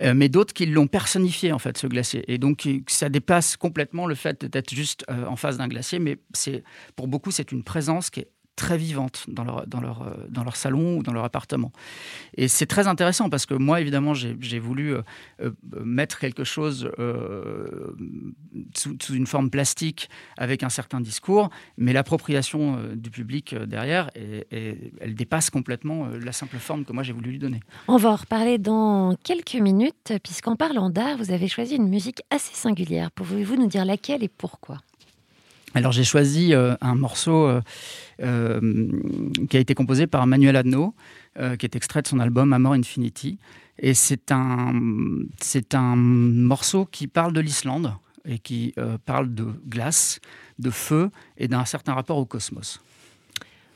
Euh, 0.00 0.14
mais 0.14 0.30
d'autres 0.30 0.54
qui 0.54 0.64
l'ont 0.64 0.86
personnifié 0.86 1.52
en 1.52 1.58
fait 1.58 1.76
ce 1.76 1.86
glacier 1.86 2.24
et 2.32 2.38
donc 2.38 2.66
ça 2.86 3.10
dépasse 3.10 3.58
complètement 3.58 4.06
le 4.06 4.14
fait 4.14 4.46
d'être 4.46 4.74
juste 4.74 5.04
en 5.10 5.36
face 5.36 5.58
d'un 5.58 5.68
glacier 5.68 5.98
mais 5.98 6.16
c'est 6.32 6.64
pour 6.96 7.08
beaucoup 7.08 7.30
c'est 7.30 7.52
une 7.52 7.62
présence 7.62 8.08
qui 8.08 8.20
est 8.20 8.28
très 8.60 8.76
vivantes 8.76 9.24
dans 9.26 9.42
leur, 9.42 9.66
dans, 9.66 9.80
leur, 9.80 10.02
euh, 10.02 10.10
dans 10.28 10.44
leur 10.44 10.54
salon 10.54 10.98
ou 10.98 11.02
dans 11.02 11.14
leur 11.14 11.24
appartement. 11.24 11.72
Et 12.36 12.46
c'est 12.46 12.66
très 12.66 12.88
intéressant 12.88 13.30
parce 13.30 13.46
que 13.46 13.54
moi, 13.54 13.80
évidemment, 13.80 14.12
j'ai 14.12 14.58
voulu 14.58 14.92
euh, 14.92 15.00
euh, 15.40 15.50
mettre 15.82 16.18
quelque 16.18 16.44
chose 16.44 16.90
sous, 18.76 19.14
une 19.14 19.26
forme 19.26 19.48
plastique 19.48 20.10
avec 20.36 20.62
un 20.62 20.68
certain 20.68 21.00
discours, 21.00 21.48
mais 21.78 21.94
l'appropriation 21.94 22.78
du 22.94 23.10
public 23.10 23.54
derrière, 23.54 24.10
elle 24.50 25.14
dépasse 25.14 25.48
complètement 25.48 26.08
la 26.08 26.32
simple 26.32 26.58
forme 26.58 26.84
que 26.84 26.92
moi 26.92 27.02
j'ai 27.02 27.14
voulu 27.14 27.30
lui 27.30 27.38
donner. 27.38 27.60
On 27.88 27.96
va 27.96 28.10
en 28.10 28.16
reparler 28.16 28.58
dans 28.58 29.16
quelques 29.24 29.54
minutes, 29.54 30.12
puisqu'en 30.22 30.56
parlant 30.56 30.90
d'art, 30.90 31.16
vous 31.16 31.32
avez 31.32 31.48
choisi 31.48 31.76
une 31.76 31.88
musique 31.88 32.20
assez 32.30 32.54
singulière. 32.54 33.10
Pouvez-vous 33.10 33.56
nous 33.56 33.68
dire 33.68 33.84
laquelle 33.86 34.22
et 34.22 34.28
pourquoi? 34.28 34.78
Alors 35.74 35.92
j'ai 35.92 36.04
choisi 36.04 36.54
euh, 36.54 36.74
un 36.80 36.94
morceau 36.94 37.46
euh, 37.46 37.60
euh, 38.22 38.88
qui 39.48 39.56
a 39.56 39.60
été 39.60 39.74
composé 39.74 40.06
par 40.06 40.26
Manuel 40.26 40.56
Adno, 40.56 40.94
qui 41.58 41.64
est 41.64 41.76
extrait 41.76 42.02
de 42.02 42.08
son 42.08 42.18
album 42.18 42.52
Amor 42.52 42.74
Infinity. 42.74 43.38
Et 43.78 43.94
c'est 43.94 44.30
un, 44.30 44.74
c'est 45.40 45.74
un 45.74 45.96
morceau 45.96 46.84
qui 46.84 47.06
parle 47.06 47.32
de 47.32 47.40
l'Islande 47.40 47.94
et 48.26 48.38
qui 48.38 48.74
parle 49.06 49.32
de 49.32 49.46
glace, 49.66 50.20
de 50.58 50.70
feu 50.70 51.10
et 51.38 51.48
d'un 51.48 51.64
certain 51.64 51.94
rapport 51.94 52.18
au 52.18 52.26
cosmos. 52.26 52.80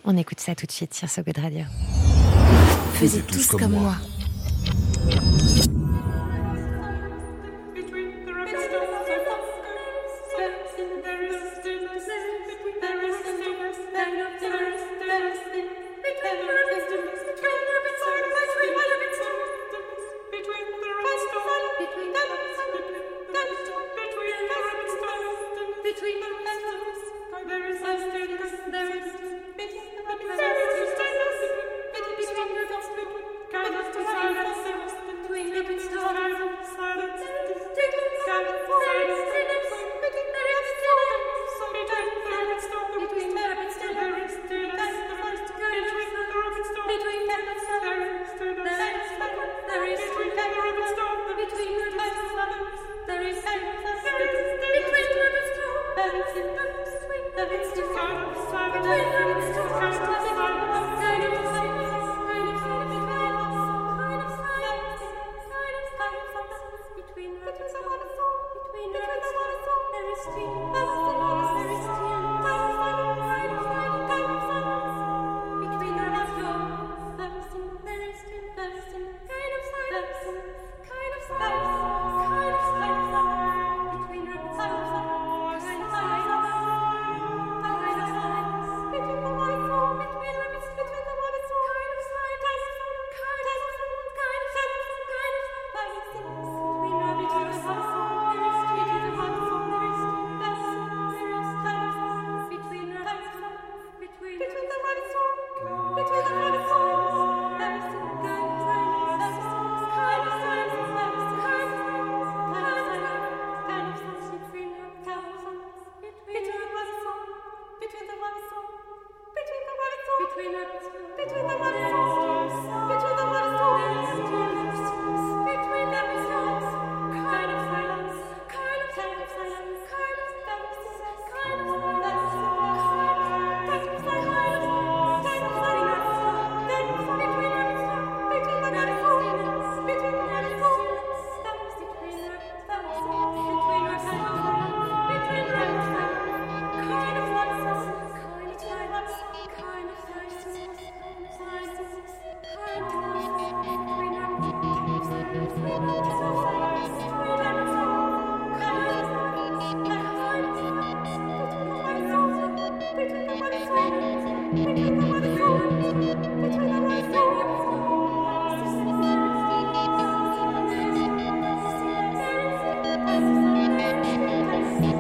On 0.05 0.17
écoute 0.19 0.41
ça 0.41 0.55
tout 0.55 0.67
de 0.67 0.73
suite 0.73 0.93
sur 0.93 1.09
Sogod 1.09 1.39
Radio. 1.39 1.65
Faisez 2.95 3.23
tous, 3.23 3.47
comme, 3.47 3.73
moi. 3.73 3.97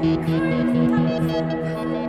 Thank. 0.04 2.03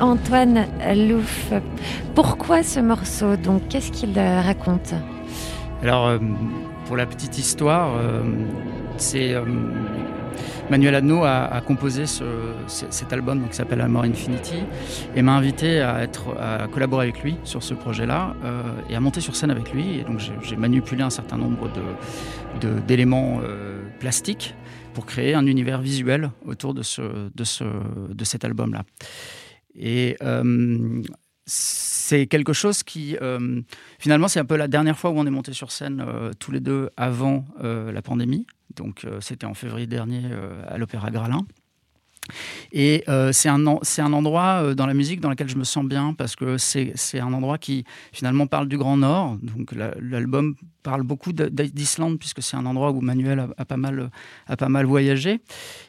Antoine 0.00 0.66
Louf. 0.96 1.52
Pourquoi 2.14 2.62
ce 2.62 2.80
morceau 2.80 3.36
Donc, 3.36 3.68
qu'est-ce 3.68 3.90
qu'il 3.92 4.18
euh, 4.18 4.40
raconte? 4.40 4.94
Alors, 5.82 6.06
euh, 6.06 6.18
pour 6.86 6.96
la 6.96 7.06
petite 7.06 7.38
histoire, 7.38 7.96
euh, 7.96 8.22
Manuel 10.70 10.94
Adno 10.94 11.24
a, 11.24 11.60
composé 11.66 12.04
cet 12.06 13.12
album 13.12 13.48
qui 13.48 13.56
s'appelle 13.56 13.80
Amor 13.80 14.04
Infinity 14.04 14.62
et 15.14 15.22
m'a 15.22 15.32
invité 15.32 15.80
à, 15.80 16.06
collaborer 16.72 17.08
avec 17.08 17.22
lui 17.22 17.36
sur 17.44 17.62
ce 17.62 17.74
projet-là 17.74 18.34
et 18.88 18.96
à 18.96 19.00
monter 19.00 19.20
sur 19.20 19.36
scène 19.36 19.50
avec 19.50 19.72
lui. 19.72 19.98
Et 19.98 20.04
donc, 20.04 20.20
j'ai 20.42 20.56
manipulé 20.56 21.02
un 21.02 21.10
certain 21.10 21.36
nombre 21.36 21.68
d'éléments 22.86 23.40
plastiques 23.98 24.54
pour 24.94 25.04
créer 25.04 25.34
un 25.34 25.46
univers 25.46 25.80
visuel 25.80 26.30
autour 26.46 26.72
de 26.72 26.82
cet 28.24 28.44
album-là. 28.44 28.84
Et 29.74 30.16
euh, 30.22 31.02
c'est 31.46 32.26
quelque 32.26 32.52
chose 32.52 32.82
qui, 32.82 33.16
euh, 33.20 33.60
finalement, 33.98 34.28
c'est 34.28 34.40
un 34.40 34.44
peu 34.44 34.56
la 34.56 34.68
dernière 34.68 34.98
fois 34.98 35.10
où 35.10 35.18
on 35.18 35.26
est 35.26 35.30
monté 35.30 35.52
sur 35.52 35.70
scène 35.70 36.04
euh, 36.06 36.32
tous 36.38 36.52
les 36.52 36.60
deux 36.60 36.90
avant 36.96 37.44
la 37.60 38.02
pandémie. 38.02 38.46
Donc, 38.76 39.06
c'était 39.20 39.46
en 39.46 39.54
février 39.54 39.86
dernier 39.86 40.22
à 40.66 40.78
l'Opéra 40.78 41.10
Gralin. 41.10 41.46
Et 42.72 43.04
euh, 43.08 43.32
c'est 43.32 43.48
un, 43.48 43.66
un, 43.66 44.12
endroit 44.12 44.62
euh, 44.62 44.74
dans 44.74 44.86
la 44.86 44.94
musique 44.94 45.20
dans 45.20 45.30
lequel 45.30 45.48
je 45.48 45.56
me 45.56 45.64
sens 45.64 45.84
bien 45.84 46.14
parce 46.14 46.36
que 46.36 46.58
c'est 46.58 47.20
un 47.20 47.32
endroit 47.32 47.58
qui 47.58 47.84
finalement 48.12 48.46
parle 48.46 48.68
du 48.68 48.78
Grand 48.78 48.96
Nord. 48.96 49.36
Donc 49.42 49.72
l'album 49.72 50.54
parle 50.82 51.02
beaucoup 51.02 51.32
d'Islande 51.32 52.18
puisque 52.18 52.42
c'est 52.42 52.56
un 52.56 52.66
endroit 52.66 52.90
où 52.90 53.00
Manuel 53.00 53.48
a, 53.56 53.64
pas 53.64 53.76
mal, 53.76 54.10
a 54.46 54.56
pas 54.56 54.68
mal 54.68 54.86
voyagé. 54.86 55.40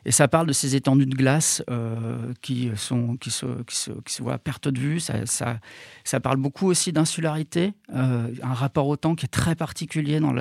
Et 0.06 0.12
ça 0.12 0.28
parle 0.28 0.48
de 0.48 0.54
ces 0.54 0.76
étendues 0.76 1.06
de 1.06 1.15
glace 1.15 1.63
euh, 1.69 2.34
qui, 2.41 2.71
sont, 2.76 3.17
qui, 3.17 3.32
se, 3.32 3.45
qui, 3.63 3.76
se, 3.76 3.91
qui 3.91 4.21
voient 4.21 4.34
à 4.34 4.38
perte 4.38 4.67
de 4.67 4.80
vue. 4.80 5.00
Ça, 5.00 5.26
ça, 5.26 5.60
ça 6.04 6.19
parle 6.19 6.38
beaucoup 6.38 6.67
aussi 6.67 6.93
d'insularité, 6.93 7.74
un 7.93 8.54
rapport 8.54 8.88
au 8.88 8.95
temps 8.95 9.15
qui 9.15 9.26
est 9.26 9.30
très 9.30 9.56
particulier 9.56 10.19
dans 10.19 10.32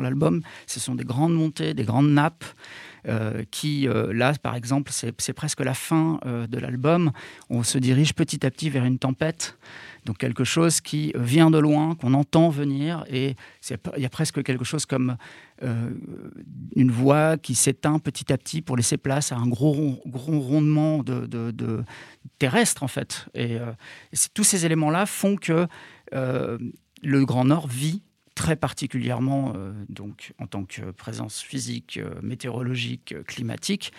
l'album. 0.00 0.42
Ce 0.66 0.80
sont 0.80 0.94
des 0.94 1.04
grandes 1.04 1.34
montées, 1.34 1.74
des 1.74 1.84
grandes 1.84 2.10
nappes. 2.10 2.44
Euh, 3.06 3.44
qui, 3.50 3.86
euh, 3.86 4.14
là, 4.14 4.32
par 4.42 4.54
exemple, 4.54 4.90
c'est 4.90 5.32
presque 5.34 5.60
la 5.60 5.74
fin 5.74 6.18
euh, 6.24 6.46
de 6.46 6.58
l'album. 6.58 7.12
On 7.50 7.62
se 7.62 7.76
dirige 7.76 8.14
petit 8.14 8.46
à 8.46 8.50
petit 8.50 8.70
vers 8.70 8.84
une 8.84 8.98
tempête. 8.98 9.58
Donc 10.06 10.18
quelque 10.18 10.44
chose 10.44 10.80
qui 10.80 11.12
vient 11.14 11.50
de 11.50 11.58
loin, 11.58 11.94
qu'on 11.96 12.14
entend 12.14 12.48
venir, 12.48 13.04
et 13.10 13.36
il 13.96 14.02
y 14.02 14.06
a 14.06 14.08
presque 14.10 14.42
quelque 14.42 14.64
chose 14.64 14.84
comme 14.84 15.16
une 16.76 16.90
voix 16.90 17.38
qui 17.38 17.54
s'éteint 17.54 17.98
petit 17.98 18.30
à 18.30 18.36
petit 18.36 18.60
pour 18.60 18.76
laisser 18.76 18.98
place 18.98 19.32
à 19.32 19.36
un 19.36 19.46
gros, 19.46 20.02
gros 20.04 20.40
rondement 20.40 21.02
de, 21.02 21.84
terrestre 22.38 22.82
en 22.82 22.88
fait. 22.88 23.26
Et, 23.34 23.54
et 23.54 24.16
tous 24.34 24.44
ces 24.44 24.66
éléments-là 24.66 25.06
font 25.06 25.36
que 25.36 25.66
le 26.12 27.24
Grand 27.24 27.46
Nord 27.46 27.68
vit 27.68 28.02
très 28.34 28.56
particulièrement 28.56 29.52
euh, 29.56 29.72
donc 29.88 30.32
en 30.38 30.46
tant 30.46 30.64
que 30.64 30.90
présence 30.90 31.40
physique, 31.40 31.98
euh, 31.98 32.14
météorologique, 32.22 33.12
euh, 33.12 33.22
climatique, 33.22 33.92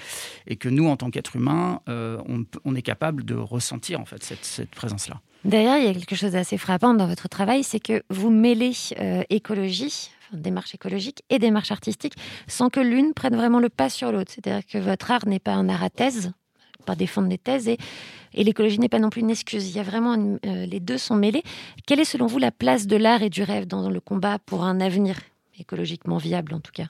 et 0.47 0.55
que 0.55 0.69
nous, 0.69 0.87
en 0.87 0.97
tant 0.97 1.09
qu'êtres 1.09 1.35
humains, 1.35 1.81
on, 1.87 2.75
est 2.75 2.81
capable 2.81 3.23
de 3.23 3.35
ressentir 3.35 3.99
en 3.99 4.05
fait 4.05 4.23
cette, 4.23 4.69
présence-là. 4.71 5.21
D'ailleurs, 5.43 5.77
il 5.77 5.85
y 5.85 5.87
a 5.87 5.93
quelque 5.93 6.15
chose 6.15 6.33
d'assez 6.33 6.57
frappant 6.57 6.93
dans 6.93 7.07
votre 7.07 7.29
travail, 7.29 7.63
c'est 7.63 7.79
que 7.79 8.03
vous 8.09 8.29
mêlez 8.29 8.73
écologie, 9.29 10.11
démarche 10.33 10.75
écologique 10.75 11.23
et 11.29 11.39
démarche 11.39 11.71
artistique, 11.71 12.15
sans 12.47 12.69
que 12.69 12.79
l'une 12.79 13.13
prenne 13.13 13.35
vraiment 13.35 13.59
le 13.59 13.69
pas 13.69 13.89
sur 13.89 14.11
l'autre. 14.11 14.31
C'est-à-dire 14.33 14.65
que 14.65 14.77
votre 14.77 15.11
art 15.11 15.25
n'est 15.27 15.39
pas 15.39 15.53
un 15.53 15.69
art 15.69 15.83
à 15.83 15.89
thèse, 15.89 16.33
pas 16.85 16.95
défendre 16.95 17.27
des 17.27 17.37
thèses, 17.37 17.67
et 17.67 18.43
l'écologie 18.43 18.79
n'est 18.79 18.89
pas 18.89 18.99
non 18.99 19.09
plus 19.09 19.21
une 19.21 19.29
excuse. 19.29 19.69
Il 19.69 19.75
y 19.75 19.79
a 19.79 19.83
vraiment 19.83 20.37
euh, 20.45 20.65
les 20.65 20.79
deux 20.79 20.97
sont 20.97 21.15
mêlés. 21.15 21.43
Quelle 21.85 21.99
est 21.99 22.05
selon 22.05 22.27
vous 22.27 22.39
la 22.39 22.51
place 22.51 22.85
de 22.85 22.95
l'art 22.95 23.23
et 23.23 23.29
du 23.29 23.43
rêve 23.43 23.65
dans 23.65 23.89
le 23.89 23.99
combat 23.99 24.39
pour 24.39 24.63
un 24.63 24.79
avenir 24.81 25.17
écologiquement 25.57 26.17
viable 26.17 26.53
en 26.53 26.59
tout 26.59 26.73
cas? 26.73 26.87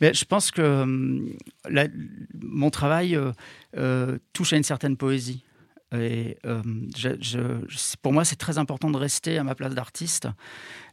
Je 0.00 0.24
pense 0.24 0.50
que 0.50 0.82
hum, 0.82 1.30
mon 2.34 2.70
travail 2.70 3.16
euh, 3.16 3.32
euh, 3.76 4.18
touche 4.32 4.52
à 4.52 4.56
une 4.56 4.64
certaine 4.64 4.96
poésie. 4.96 5.43
Et 6.00 6.38
euh, 6.46 6.62
pour 8.02 8.12
moi, 8.12 8.24
c'est 8.24 8.36
très 8.36 8.58
important 8.58 8.90
de 8.90 8.96
rester 8.96 9.38
à 9.38 9.44
ma 9.44 9.54
place 9.54 9.74
d'artiste 9.74 10.28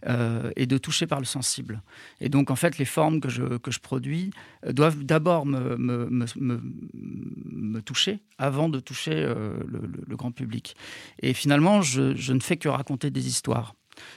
euh, 0.08 0.52
et 0.56 0.66
de 0.66 0.78
toucher 0.78 1.08
par 1.08 1.20
le 1.20 1.26
sensible. 1.26 1.82
Et 2.20 2.30
donc, 2.30 2.52
en 2.52 2.56
fait, 2.56 2.78
les 2.78 2.86
formes 2.86 3.20
que 3.20 3.30
je, 3.30 3.58
que 3.58 3.72
je 3.72 3.80
produis 3.80 4.32
euh, 4.66 4.74
doivent 4.74 5.04
d'abord 5.04 5.46
me, 5.46 5.78
me, 5.78 7.82
toucher 7.82 8.20
avant 8.38 8.70
de 8.70 8.80
toucher 8.80 9.26
le, 9.26 10.16
grand 10.16 10.32
public. 10.32 10.76
Et 11.22 11.34
finalement, 11.34 11.82
je, 11.82 12.34
ne 12.34 12.40
fais 12.40 12.58
que 12.58 12.70
raconter 12.70 13.10
des 13.10 13.28
histoires. 13.28 13.74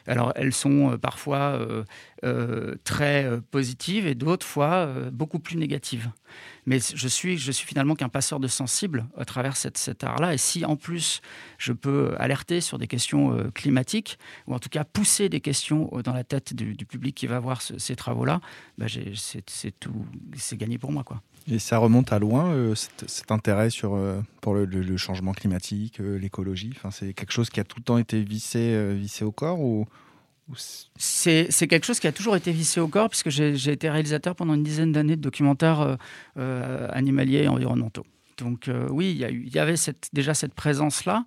Alors 0.07 0.33
elles 0.37 0.53
sont 0.53 0.99
parfois 0.99 1.59
très 2.85 3.41
positives 3.51 4.07
et 4.07 4.15
d'autres 4.15 4.47
fois 4.47 4.87
beaucoup 5.11 5.39
plus 5.39 5.57
négatives. 5.57 6.11
Mais 6.67 6.79
je 6.81 7.09
suis, 7.09 7.37
je 7.39 7.53
suis 7.53 7.67
finalement 7.67 7.95
qu'un 7.95 8.09
passeur 8.09 8.41
de 8.41 8.49
sensibles 8.49 9.07
à 9.19 9.25
travers 9.25 9.57
cette, 9.57 9.77
cet 9.79 10.05
art-là. 10.05 10.35
Et 10.35 10.39
si 10.39 10.65
en 10.65 10.77
plus 10.77 11.21
je 11.59 11.73
peux 11.73 12.15
alerter 12.19 12.61
sur 12.61 12.79
des 12.79 12.87
questions 12.87 13.33
euh, 13.33 13.51
climatiques, 13.51 14.19
ou 14.47 14.55
en 14.55 14.59
tout 14.59 14.69
cas 14.69 14.85
pousser 14.85 15.29
des 15.29 15.41
questions 15.41 15.91
euh, 15.93 16.03
dans 16.03 16.13
la 16.13 16.25
tête 16.25 16.55
du, 16.55 16.75
public 16.87 17.15
qui 17.15 17.27
va 17.27 17.39
voir 17.39 17.63
ce- 17.63 17.79
ces 17.79 17.97
travaux-là, 17.97 18.41
bah, 18.79 18.87
c'est 19.17 19.79
tout, 19.79 20.07
c'est 20.37 20.57
gagné 20.57 20.79
pour 20.79 20.93
moi. 20.93 21.05
Quoi. 21.05 21.21
Et 21.49 21.59
ça 21.59 21.79
remonte 21.79 22.13
à 22.13 22.19
loin, 22.19 22.53
euh, 22.53 22.75
cet, 22.75 23.31
intérêt 23.31 23.71
sur, 23.71 23.99
pour 24.41 24.55
le, 24.55 24.65
le- 24.65 24.97
changement 24.97 25.33
climatique, 25.33 25.99
l'écologie? 25.99 26.75
C'est 26.91 27.13
quelque 27.13 27.33
chose 27.33 27.51
qui 27.51 27.61
a 27.61 27.65
tout 27.65 27.79
le 27.79 27.85
temps 27.85 27.99
été 27.99 28.23
vissé, 28.23 28.95
vissé 28.95 29.25
au 29.25 29.33
corps 29.33 29.61
ou 29.61 29.87
c'est- 30.99 31.67
quelque 31.67 31.85
chose 31.87 32.01
qui 32.01 32.07
a 32.07 32.13
toujours 32.13 32.37
été 32.37 32.53
vissé 32.53 32.81
au 32.81 32.89
corps, 32.89 33.09
puisque 33.09 33.31
j'ai 33.31 33.57
j'ai 33.57 33.73
été 33.73 33.89
réalisateur 33.89 34.35
pendant 34.37 34.55
une 34.55 34.63
dizaine 34.63 34.93
d'années 34.93 35.17
de 35.17 35.23
documentaires 35.23 35.81
euh, 35.81 35.97
euh, 36.39 36.89
animaliers 36.93 37.45
et 37.45 37.49
environnementaux. 37.49 38.05
Donc 38.39 38.69
euh, 38.69 38.89
oui, 38.91 39.11
il 39.11 39.19
y, 39.19 39.47
il 39.47 39.59
avait 39.59 39.75
déjà 40.13 40.35
cette 40.35 40.55
présence-là. 40.55 41.25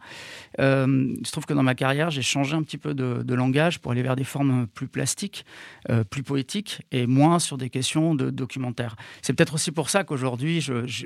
Euh, 0.60 1.16
je 1.26 1.32
trouve 1.32 1.46
que 1.46 1.54
dans 1.54 1.64
ma 1.64 1.76
carrière, 1.76 2.10
j'ai 2.10 2.22
changé 2.22 2.56
un 2.56 2.64
petit 2.64 2.78
peu 2.78 2.94
de, 2.94 3.34
langage 3.34 3.80
pour 3.80 3.92
aller 3.92 4.02
vers 4.02 4.16
des 4.16 4.24
formes 4.24 4.66
plus 4.68 4.88
plastiques, 4.88 5.46
euh, 5.90 6.04
plus 6.04 6.24
poétiques, 6.24 6.82
et 6.92 7.06
moins 7.06 7.38
sur 7.38 7.58
des 7.58 7.70
questions 7.70 8.16
de 8.16 8.32
documentaire. 8.32 8.96
C'est 9.22 9.34
peut-être 9.34 9.54
aussi 9.54 9.72
pour 9.72 9.92
ça 9.92 10.04
qu'aujourd'hui, 10.04 10.60
je, 10.60 10.88
je- 10.88 11.06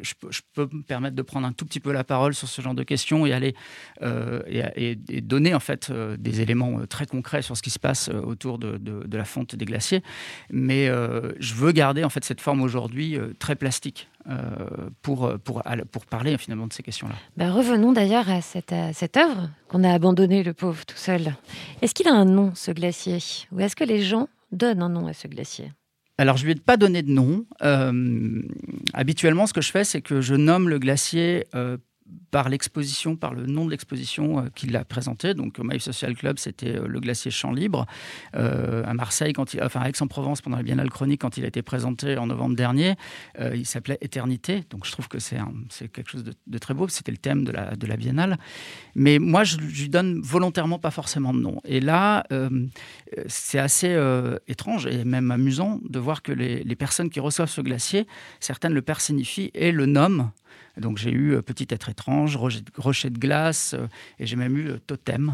peux- 0.54 0.70
me 0.72 0.84
permettre 0.84 1.16
de 1.16 1.22
prendre 1.22 1.46
un 1.46 1.52
tout 1.52 1.66
petit 1.66 1.82
peu 1.82 1.92
la 1.92 2.04
parole 2.06 2.34
sur 2.34 2.48
ce 2.48 2.62
genre 2.62 2.76
de 2.76 2.84
questions 2.84 3.26
et 3.26 3.34
aller 3.34 3.54
euh, 4.02 4.42
et, 4.48 4.96
donner 5.22 5.54
en 5.54 5.60
fait 5.60 5.92
des 5.92 6.42
éléments 6.42 6.86
très 6.88 7.06
concrets 7.06 7.42
sur 7.42 7.58
ce 7.58 7.62
qui 7.62 7.70
se 7.70 7.80
passe 7.80 8.10
autour 8.10 8.58
de, 8.60 8.78
de- 8.78 9.18
la 9.18 9.26
fonte 9.26 9.56
des 9.56 9.66
glaciers. 9.66 10.02
Mais 10.52 10.88
je 10.88 11.54
veux 11.54 11.72
garder 11.72 12.04
en 12.04 12.10
fait 12.10 12.24
cette 12.24 12.42
forme 12.42 12.62
aujourd'hui 12.62 13.18
très 13.40 13.56
plastique 13.56 14.08
pour, 15.02 15.34
pour, 15.44 15.64
pour 15.92 16.06
parler 16.06 16.38
finalement 16.38 16.68
de 16.68 16.74
ces 16.74 16.84
questions-là. 16.84 17.16
Bah, 17.38 17.52
revenons 17.52 17.92
d'ailleurs 17.92 18.30
à 18.30 18.42
cette, 18.42 18.72
à 18.72 18.94
cette 18.94 19.18
œuvre 19.18 19.50
qu'on 19.68 19.84
a 19.84 19.92
abandonnée, 19.92 20.44
le 20.44 20.54
pauvre, 20.54 20.86
tout 20.86 20.98
seul. 20.98 21.34
Est-ce 21.82 21.94
qu'il 21.94 22.08
a 22.08 22.14
un 22.14 22.26
nom, 22.26 22.52
ce 22.56 22.72
glacier? 22.72 23.18
Ou 23.52 23.60
est-ce 23.60 23.76
que 23.76 23.84
les 23.84 24.02
gens 24.02 24.28
donnent 24.52 24.84
un 24.84 24.90
nom 24.90 25.08
à 25.08 25.14
ce 25.14 25.28
glacier? 25.28 25.72
Alors, 26.18 26.38
je 26.38 26.44
ne 26.44 26.52
lui 26.52 26.60
ai 26.60 26.62
pas 26.62 26.78
donné 26.78 27.02
de 27.02 27.12
nom. 27.12 27.46
Euh, 27.64 28.44
habituellement, 28.94 29.48
ce 29.48 29.54
que 29.54 29.62
je 29.62 29.72
fais, 29.72 29.84
c'est 29.84 30.02
que 30.02 30.22
je 30.22 30.36
nomme 30.36 30.70
le 30.70 30.78
glacier 30.78 31.48
euh, 31.56 31.78
par 32.32 32.50
l'exposition, 32.50 33.16
par 33.16 33.34
le 33.34 33.46
nom 33.46 33.66
de 33.66 33.72
l'exposition 33.72 34.40
euh, 34.40 34.50
qu'il 34.56 34.76
a 34.76 34.86
présenté. 34.86 35.34
Donc, 35.34 35.60
au 35.60 35.64
Maïf 35.64 35.84
Social 35.84 36.16
Club, 36.16 36.40
c'était 36.40 36.78
euh, 36.78 36.88
le 36.88 37.00
glacier 37.00 37.30
Champ 37.30 37.52
Libre. 37.52 37.86
Euh, 38.36 38.84
à 38.86 38.94
Marseille, 38.94 39.34
quand 39.34 39.54
il, 39.54 39.62
enfin 39.62 39.82
à 39.82 39.90
Aix-en-Provence, 39.90 40.42
pendant 40.42 40.58
la 40.58 40.64
Biennale 40.64 40.90
Chronique, 40.90 41.22
quand 41.22 41.38
il 41.38 41.44
a 41.44 41.48
été 41.48 41.62
présenté 41.62 42.18
en 42.18 42.28
novembre 42.28 42.56
dernier, 42.56 42.96
il 43.54 43.66
s'appelait 43.66 43.98
Éternité. 44.02 44.64
Donc, 44.70 44.86
je 44.86 44.92
trouve 44.92 45.08
que 45.08 45.20
c'est 45.20 45.38
quelque 45.92 46.10
chose 46.10 46.24
de, 46.24 46.58
très 46.58 46.74
beau. 46.74 46.88
C'était 46.88 47.12
le 47.12 47.18
thème 47.18 47.44
de 47.44 47.52
la, 47.52 47.98
Biennale. 47.98 48.38
Mais 48.96 49.20
moi, 49.20 49.44
je 49.44 49.58
lui 49.58 49.90
donne 49.90 50.22
volontairement 50.22 50.80
pas 50.80 50.92
forcément 50.92 51.34
de 51.34 51.40
nom. 51.40 51.60
Et 51.66 51.82
là, 51.82 52.26
c'est 53.28 53.60
assez 53.60 53.98
étrange 54.48 54.88
et 54.88 55.04
même 55.04 55.32
amusant 55.32 55.80
de 55.88 56.00
voir 56.00 56.22
que 56.22 56.32
les 56.32 56.76
personnes 56.76 57.10
qui 57.10 57.20
reçoivent 57.20 57.50
ce 57.50 57.62
glacier, 57.62 58.08
certaines 58.40 58.74
le 58.74 58.82
personnifient 58.82 59.52
et 59.54 59.72
le 59.72 59.86
nomment. 59.86 60.32
Donc 60.78 60.98
j'ai 60.98 61.12
eu 61.12 61.34
euh, 61.36 61.42
Petit 61.42 61.68
être 61.70 61.90
étrange, 61.90 62.38
Rocher 62.78 63.10
de, 63.10 63.18
glace, 63.20 63.74
euh, 63.74 63.88
et 64.20 64.26
j'ai 64.26 64.36
même 64.36 64.58
eu 64.58 64.70
euh, 64.70 64.78
Totem. 64.88 65.34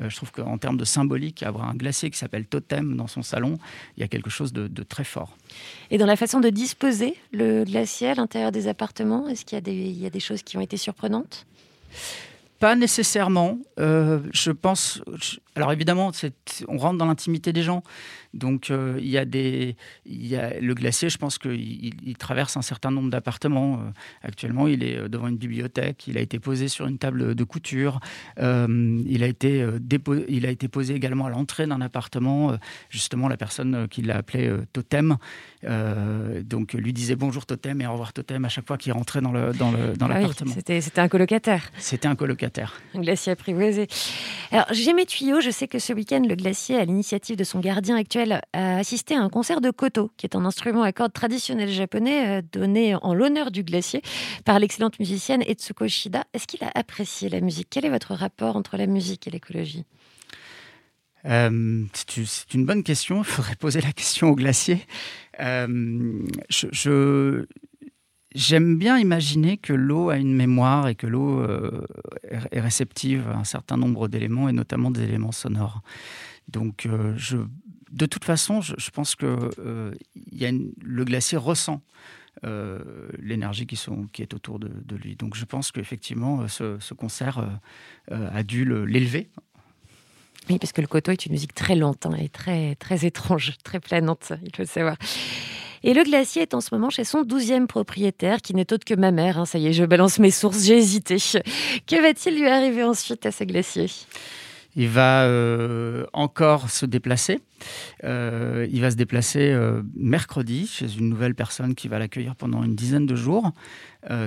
Je 0.00 0.14
trouve 0.16 0.30
qu'en 0.32 0.56
termes 0.58 0.76
de 0.76 0.84
symbolique, 0.84 1.42
avoir 1.42 1.68
un 1.68 1.74
glacier 1.74 2.10
qui 2.10 2.18
s'appelle 2.18 2.46
Totem 2.46 2.96
dans 2.96 3.06
son 3.08 3.22
salon, 3.22 3.58
il 3.96 4.00
y 4.00 4.04
a 4.04 4.08
quelque 4.08 4.30
chose 4.30 4.52
de, 4.52 4.66
de 4.68 4.82
très 4.82 5.04
fort. 5.04 5.36
Et 5.90 5.98
dans 5.98 6.06
la 6.06 6.16
façon 6.16 6.40
de 6.40 6.48
disposer 6.50 7.14
le 7.32 7.64
glacier 7.64 8.08
à 8.08 8.14
l'intérieur 8.14 8.52
des 8.52 8.68
appartements, 8.68 9.28
est-ce 9.28 9.44
qu'il 9.44 9.56
y, 9.56 9.58
a 9.58 9.60
des- 9.62 9.72
il 9.72 9.98
y 10.00 10.06
a 10.06 10.10
des 10.10 10.20
choses 10.20 10.42
qui 10.42 10.56
ont 10.56 10.60
été 10.60 10.76
surprenantes? 10.76 11.46
Pas 12.58 12.74
nécessairement. 12.74 13.58
Euh, 13.78 14.18
je 14.32 14.50
pense. 14.50 15.00
Alors 15.58 15.72
évidemment, 15.72 16.10
on 16.68 16.78
rentre 16.78 16.98
dans 16.98 17.06
l'intimité 17.06 17.52
des 17.52 17.62
gens. 17.62 17.82
Donc 18.34 18.70
euh, 18.70 18.96
il 19.00 19.08
y 19.08 19.18
a 19.18 19.24
des. 19.24 19.76
Il 20.06 20.26
y 20.26 20.36
a, 20.36 20.58
le 20.60 20.74
glacier, 20.74 21.08
je 21.08 21.18
pense 21.18 21.38
qu'il 21.38 21.52
il- 21.60 21.94
il 22.04 22.16
traverse 22.16 22.56
un 22.56 22.62
certain 22.62 22.90
nombre 22.90 23.10
d'appartements. 23.10 23.74
Euh, 23.80 23.90
actuellement, 24.22 24.68
il 24.68 24.82
est 24.84 24.96
euh, 24.98 25.08
devant 25.08 25.28
une 25.28 25.36
bibliothèque. 25.38 26.06
Il 26.08 26.16
a 26.18 26.20
été 26.20 26.38
posé 26.38 26.68
sur 26.68 26.86
une 26.86 26.98
table 26.98 27.34
de 27.34 27.44
couture. 27.44 28.00
Euh, 28.38 29.02
il, 29.06 29.22
a 29.22 29.26
été, 29.26 29.62
euh, 29.62 29.78
dépo- 29.78 30.24
il 30.28 30.44
a 30.46 30.50
été 30.50 30.68
posé 30.68 30.94
également 30.94 31.26
à 31.26 31.30
l'entrée 31.30 31.66
d'un 31.66 31.80
appartement. 31.80 32.56
Justement, 32.90 33.28
la 33.28 33.36
personne 33.36 33.88
qui 33.88 34.02
l'a 34.02 34.16
appelé 34.18 34.50
Totem. 34.72 35.16
donc 36.44 36.72
lui 36.74 36.92
disait 36.92 37.16
bonjour 37.16 37.46
Totem 37.46 37.80
et 37.80 37.86
au 37.86 37.92
revoir 37.92 38.12
Totem 38.12 38.44
à 38.44 38.48
chaque 38.48 38.66
fois 38.66 38.76
qu'il 38.78 38.92
rentrait 38.92 39.20
dans 39.20 39.32
le 39.32 39.52
dans 39.52 39.70
le 39.70 39.94
dans 39.96 40.06
Ah 40.06 40.14
l'appartement. 40.20 40.52
c'était, 40.54 40.80
c'était 40.80 41.00
un 41.00 41.08
colocataire, 41.08 41.70
C'était 41.78 42.08
un 42.08 42.16
colocataire. 42.16 42.80
un 42.94 43.00
glacier 43.00 43.32
apprivoisé. 43.32 43.86
Alors, 44.50 44.66
j'ai 44.72 44.92
mes 44.92 45.06
tuyaux. 45.06 45.40
Je 45.48 45.52
sais 45.54 45.66
que 45.66 45.78
ce 45.78 45.94
week-end, 45.94 46.22
le 46.28 46.34
glacier, 46.34 46.76
à 46.76 46.84
l'initiative 46.84 47.34
de 47.34 47.42
son 47.42 47.58
gardien 47.60 47.96
actuel, 47.96 48.42
a 48.52 48.76
assisté 48.76 49.14
à 49.14 49.22
un 49.22 49.30
concert 49.30 49.62
de 49.62 49.70
koto, 49.70 50.10
qui 50.18 50.26
est 50.26 50.36
un 50.36 50.44
instrument 50.44 50.82
à 50.82 50.92
cordes 50.92 51.14
traditionnel 51.14 51.70
japonais 51.70 52.40
euh, 52.40 52.42
donné 52.52 52.94
en 52.96 53.14
l'honneur 53.14 53.50
du 53.50 53.62
glacier 53.64 54.02
par 54.44 54.58
l'excellente 54.58 54.98
musicienne 54.98 55.40
Etsuko 55.46 55.88
Shida. 55.88 56.24
Est-ce 56.34 56.46
qu'il 56.46 56.62
a 56.62 56.70
apprécié 56.74 57.30
la 57.30 57.40
musique? 57.40 57.68
Quel 57.70 57.86
est 57.86 57.88
votre 57.88 58.12
rapport 58.12 58.56
entre 58.56 58.76
la 58.76 58.86
musique 58.86 59.26
et 59.26 59.30
l'écologie? 59.30 59.86
Euh, 61.24 61.84
c'est 61.94 62.26
c'est 62.26 62.52
une 62.52 62.66
bonne 62.66 62.82
question. 62.82 63.20
Il 63.22 63.24
faudrait 63.24 63.56
poser 63.56 63.80
la 63.80 63.92
question 63.92 64.28
au 64.28 64.34
glacier. 64.34 64.86
Euh, 65.40 66.26
je- 66.50 67.46
j'aime 68.34 68.78
bien 68.78 68.98
imaginer 68.98 69.56
que 69.56 69.72
l'eau 69.72 70.10
a 70.10 70.16
une 70.16 70.34
mémoire 70.34 70.88
et 70.88 70.94
que 70.94 71.06
l'eau 71.06 71.40
euh, 71.40 71.86
est 72.50 72.60
réceptive 72.60 73.28
à 73.28 73.36
un 73.36 73.44
certain 73.44 73.76
nombre 73.76 74.08
d'éléments 74.08 74.48
et 74.48 74.52
notamment 74.52 74.90
des 74.90 75.02
éléments 75.02 75.32
sonores. 75.32 75.82
Donc, 76.48 76.86
euh, 76.86 77.16
de 77.90 78.06
toute 78.06 78.24
façon, 78.24 78.60
je, 78.60 78.90
pense 78.90 79.14
que 79.14 79.50
euh, 79.58 79.94
le 80.14 81.04
glacier 81.04 81.38
ressent. 81.38 81.82
l'énergie 83.18 83.66
qui, 83.66 84.22
est 84.22 84.34
autour 84.34 84.58
de, 84.58 84.96
lui. 84.96 85.16
Donc 85.16 85.34
je 85.34 85.44
pense 85.44 85.72
qu'effectivement, 85.72 86.46
ce, 86.48 86.78
ce 86.78 86.94
concert 86.94 87.60
a 88.10 88.42
dû 88.44 88.64
le- 88.64 88.84
l'élever 88.84 89.28
Oui, 90.48 90.58
parce 90.58 90.72
que 90.72 90.80
le 90.80 90.86
koto 90.86 91.10
est 91.10 91.26
une 91.26 91.32
musique 91.32 91.54
très 91.54 91.74
lente 91.74 92.06
hein, 92.06 92.14
et 92.14 92.28
très, 92.28 92.76
très 92.76 93.04
étrange, 93.04 93.58
très 93.64 93.80
planante, 93.80 94.32
il 94.44 94.54
faut 94.54 94.62
le 94.62 94.68
savoir. 94.68 94.96
Et 95.84 95.94
le 95.94 96.02
glacier 96.02 96.42
est 96.42 96.54
en 96.54 96.60
ce 96.60 96.74
moment 96.74 96.90
chez 96.90 97.04
son 97.04 97.22
douzième 97.22 97.66
propriétaire, 97.66 98.40
qui 98.40 98.54
n'est 98.54 98.72
autre 98.72 98.84
que 98.84 98.94
ma 98.94 99.10
mère. 99.10 99.38
hein. 99.38 99.46
ça 99.46 99.58
y 99.58 99.66
est, 99.68 99.72
je 99.72 99.84
balance 99.84 100.18
mes 100.18 100.30
sources, 100.30 100.64
j'ai 100.64 100.78
hésité. 100.78 101.16
Que 101.86 102.00
va-t-il 102.00 102.38
lui 102.38 102.48
arriver 102.48 102.84
ensuite 102.84 103.26
à 103.26 103.32
ce 103.32 103.44
glacier? 103.44 103.86
Il 104.76 104.88
va 104.88 105.24
euh, 105.24 106.06
encore 106.12 106.70
se 106.70 106.86
déplacer. 106.86 107.40
Euh, 108.04 108.66
il 108.70 108.80
va 108.80 108.92
se 108.92 108.96
déplacer 108.96 109.50
euh, 109.50 109.82
mercredi 109.96 110.68
chez 110.68 110.86
une 110.96 111.08
nouvelle 111.08 111.34
personne 111.34 111.74
qui 111.74 111.88
va 111.88 111.98
l'accueillir 111.98 112.36
pendant 112.36 112.62
une 112.62 112.76
dizaine 112.76 113.06
de 113.06 113.16
jours, 113.16 113.50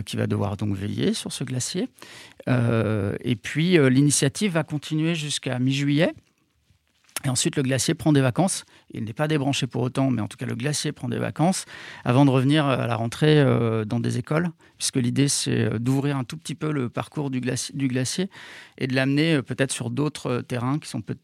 qui 0.05 0.17
va 0.17 0.27
devoir 0.27 0.57
donc 0.57 0.75
veiller 0.75 1.13
sur 1.13 1.31
ce 1.31 1.43
glacier. 1.43 1.87
Et 2.47 3.35
puis 3.41 3.77
l'initiative 3.89 4.51
va 4.51 4.63
continuer 4.63 5.15
jusqu'à 5.15 5.57
mi-juillet. 5.57 6.13
Et 7.23 7.29
ensuite, 7.29 7.55
le 7.55 7.63
glacier 7.63 7.93
prend 7.93 8.13
des 8.13 8.21
vacances. 8.21 8.65
Il 8.93 9.03
n'est 9.03 9.13
pas 9.13 9.27
débranché 9.27 9.67
pour 9.67 9.83
autant, 9.83 10.09
mais 10.09 10.21
en 10.21 10.27
tout 10.27 10.37
cas, 10.37 10.45
le 10.45 10.55
glacier 10.55 10.91
prend 10.91 11.07
des 11.07 11.19
vacances 11.19 11.65
avant 12.03 12.25
de 12.25 12.31
revenir 12.31 12.65
à 12.65 12.87
la 12.87 12.95
rentrée 12.95 13.39
euh, 13.39 13.85
dans 13.85 13.99
des 13.99 14.17
écoles, 14.17 14.49
puisque 14.77 14.97
l'idée, 14.97 15.27
c'est 15.27 15.65
euh, 15.65 15.79
d'ouvrir 15.79 16.17
un 16.17 16.23
tout 16.23 16.37
petit 16.37 16.55
peu 16.55 16.71
le 16.71 16.89
parcours 16.89 17.29
du 17.29 17.39
glacier, 17.39 17.75
glacier 17.75 18.29
et 18.77 18.87
de 18.87 18.95
l'amener 18.95 19.35
euh, 19.35 19.41
peut-être 19.41 19.71
sur 19.71 19.91
d'autres 19.91 20.27
euh, 20.27 20.41
terrains 20.41 20.79
qui 20.79 20.89
sont 20.89 21.01
peut- 21.01 21.17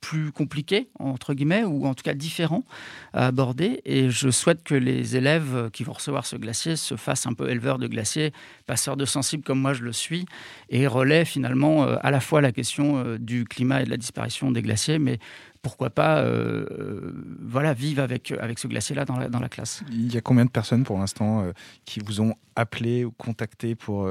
plus 0.00 0.30
compliqués, 0.32 0.90
entre 0.98 1.34
guillemets, 1.34 1.64
ou 1.64 1.86
en 1.86 1.94
tout 1.94 2.02
cas 2.04 2.14
différents 2.14 2.64
à 3.12 3.26
aborder. 3.26 3.80
Et 3.84 4.10
je 4.10 4.30
souhaite 4.30 4.62
que 4.62 4.74
les 4.74 5.16
élèves 5.16 5.54
euh, 5.54 5.70
qui 5.70 5.82
vont 5.82 5.94
recevoir 5.94 6.26
ce 6.26 6.36
glacier 6.36 6.76
se 6.76 6.96
fassent 6.96 7.26
un 7.26 7.32
peu 7.32 7.48
éleveurs 7.50 7.78
de 7.78 7.86
glaciers, 7.86 8.32
passeurs 8.66 8.96
de 8.96 9.04
sensibles 9.06 9.42
comme 9.42 9.60
moi 9.60 9.72
je 9.72 9.82
le 9.82 9.92
suis, 9.92 10.26
et 10.68 10.86
relaient 10.86 11.24
finalement 11.24 11.84
euh, 11.84 11.96
à 12.02 12.10
la 12.10 12.20
fois 12.20 12.40
la 12.40 12.52
question 12.52 12.98
euh, 12.98 13.18
du 13.18 13.44
climat 13.44 13.82
et 13.82 13.84
de 13.84 13.90
la 13.90 13.96
disparition 13.96 14.52
des 14.52 14.62
glaciers, 14.62 14.98
mais 14.98 15.18
pourquoi 15.62 15.90
pas 15.90 16.18
euh, 16.18 16.66
euh, 16.70 17.12
voilà, 17.40 17.72
vivre 17.74 18.02
avec, 18.02 18.32
avec 18.32 18.58
ce 18.58 18.68
glacier-là 18.68 19.04
dans 19.04 19.16
la, 19.16 19.28
dans 19.28 19.40
la 19.40 19.48
classe. 19.48 19.82
Il 19.90 20.12
y 20.12 20.16
a 20.16 20.20
combien 20.20 20.44
de 20.44 20.50
personnes 20.50 20.84
pour 20.84 20.98
l'instant 20.98 21.42
euh, 21.42 21.52
qui 21.84 22.00
vous 22.00 22.20
ont 22.20 22.34
appelé 22.56 23.04
ou 23.04 23.10
contacté 23.10 23.74
pour, 23.74 24.08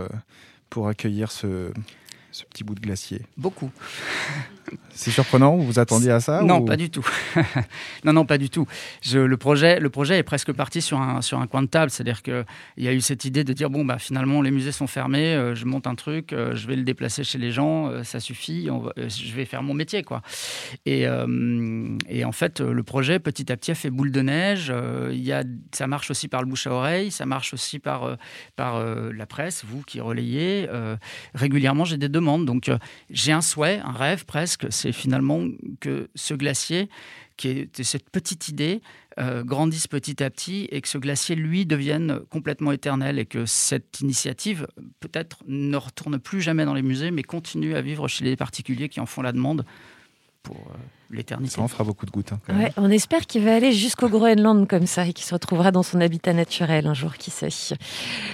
pour 0.70 0.88
accueillir 0.88 1.32
ce, 1.32 1.72
ce 2.38 2.45
petit 2.45 2.63
bout 2.63 2.76
de 2.76 2.80
glacier 2.82 3.21
Beaucoup. 3.38 3.71
C'est 4.91 5.12
surprenant, 5.12 5.56
vous 5.56 5.63
vous 5.65 5.80
attendiez 5.80 6.12
à 6.12 6.19
ça 6.19 6.41
Non, 6.41 6.58
ou- 6.60 6.65
pas 6.65 6.76
du 6.76 6.89
tout. 6.89 7.06
non, 8.04 8.12
non, 8.12 8.26
pas 8.26 8.38
du 8.38 8.50
tout. 8.50 8.67
Je- 9.02 9.19
le, 9.19 9.38
projet, 9.38 9.80
le 9.80 9.89
projet 9.89 10.17
est 10.17 10.23
presque 10.23 10.52
parti 10.52 10.82
sur 10.82 11.00
un, 11.00 11.21
sur 11.21 11.39
un 11.39 11.47
coin 11.47 11.62
de 11.62 11.67
table. 11.67 11.89
C'est-à-dire 11.89 12.21
qu'il 12.21 12.43
y 12.78 12.88
a 12.88 12.93
eu 12.93 13.00
cette 13.00 13.23
idée 13.23 13.45
de 13.45 13.54
dire 13.54 13.69
bon, 13.69 13.86
bah, 13.86 13.97
finalement, 14.00 14.41
les 14.41 14.52
musées 14.52 14.73
sont 14.73 14.88
fermés, 14.88 15.36
euh, 15.36 15.56
je 15.56 15.65
monte 15.65 15.88
un 15.88 15.95
truc, 15.95 16.34
euh, 16.34 16.54
je 16.56 16.67
vais 16.67 16.76
le 16.76 16.84
déplacer 16.84 17.23
chez 17.23 17.38
les 17.38 17.52
gens, 17.52 17.88
euh, 17.88 18.04
ça 18.04 18.19
suffit, 18.19 18.67
on 18.69 18.80
va- 18.80 18.93
je 18.97 19.34
vais 19.34 19.45
faire 19.45 19.63
mon 19.63 19.73
métier. 19.73 20.04
quoi. 20.04 20.21
Et, 20.86 21.06
et 22.10 22.26
en 22.26 22.32
fait, 22.34 22.60
le 22.60 22.84
projet, 22.84 23.19
petit 23.19 23.50
à 23.52 23.56
petit, 23.58 23.71
a 23.71 23.76
fait 23.76 23.89
boule 23.89 24.12
de 24.12 24.21
neige. 24.21 24.73
Il 25.12 25.23
y 25.23 25.32
a, 25.32 25.43
ça 25.73 25.88
marche 25.88 26.12
aussi 26.12 26.28
par 26.28 26.41
le 26.41 26.47
bouche 26.47 26.67
à 26.67 26.71
oreille, 26.71 27.12
ça 27.12 27.26
marche 27.26 27.54
aussi 27.54 27.80
par, 27.80 28.17
par 28.58 28.84
la 28.84 29.26
presse, 29.26 29.63
vous 29.65 29.82
qui 29.84 30.02
relayez. 30.02 30.67
Régulièrement, 31.36 31.86
j'ai 31.86 31.97
des 31.97 32.10
demandes. 32.10 32.27
Donc, 32.46 32.70
euh, 32.70 32.78
j'ai 33.10 33.32
un 33.32 33.42
souhait, 33.42 33.80
un 33.84 33.92
rêve 33.92 34.26
presque, 34.26 34.68
c'est 34.70 34.92
finalement 34.92 35.46
que 35.80 36.10
ce 36.16 36.34
glacier, 36.34 36.90
qui 37.38 37.50
est 37.50 37.84
cette 37.84 38.10
petite 38.10 38.50
idée, 38.50 38.82
euh, 39.20 39.44
grandisse 39.44 39.88
petit 39.88 40.22
à 40.22 40.30
petit 40.30 40.68
et 40.72 40.82
que 40.82 40.88
ce 40.88 40.98
glacier, 40.98 41.36
lui, 41.36 41.66
devienne 41.66 42.20
complètement 42.30 42.72
éternel 42.72 43.18
et 43.18 43.26
que 43.26 43.46
cette 43.46 44.02
initiative, 44.02 44.68
peut-être, 45.00 45.44
ne 45.48 45.78
retourne 45.78 46.20
plus 46.20 46.42
jamais 46.42 46.66
dans 46.66 46.74
les 46.74 46.82
musées, 46.82 47.12
mais 47.12 47.24
continue 47.24 47.76
à 47.76 47.82
vivre 47.82 48.08
chez 48.08 48.26
les 48.26 48.36
particuliers 48.36 48.90
qui 48.90 49.00
en 49.00 49.06
font 49.06 49.22
la 49.22 49.32
demande 49.32 49.66
pour 50.48 50.56
euh, 50.56 50.78
l'éternité. 51.12 51.56
Ça 51.56 51.62
en 51.62 51.68
fera 51.68 51.84
beaucoup 51.84 52.06
de 52.06 52.12
gouttes. 52.12 52.32
hein. 52.32 52.40
Ouais, 52.50 52.72
on 52.78 52.90
espère 52.90 53.26
qu'il 53.28 53.44
va 53.44 53.56
aller 53.56 53.74
jusqu'au 53.74 54.08
Groenland 54.10 54.68
comme 54.68 54.88
ça 54.88 55.06
et 55.06 55.14
qu'il 55.14 55.26
se 55.26 55.34
retrouvera 55.34 55.72
dans 55.72 55.84
son 55.84 56.00
habitat 56.02 56.34
naturel 56.34 56.88
un 56.88 56.94
jour, 56.94 57.16
qui 57.18 57.30
sait. 57.32 57.50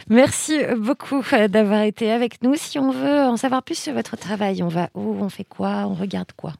Merci 0.09 0.59
beaucoup 0.77 1.23
euh, 1.33 1.47
d'avoir 1.47 1.81
été 1.81 2.11
avec 2.11 2.41
nous. 2.43 2.55
Si 2.55 2.77
on 2.77 2.91
veut 2.91 3.21
en 3.21 3.37
savoir 3.37 3.63
plus 3.63 3.77
sur 3.77 3.93
votre 3.93 4.15
travail, 4.17 4.61
on 4.63 4.67
va 4.67 4.89
où 4.93 5.17
On 5.19 5.29
fait 5.29 5.43
quoi 5.43 5.85
On 5.87 5.93
regarde 5.93 6.31
quoi? 6.37 6.53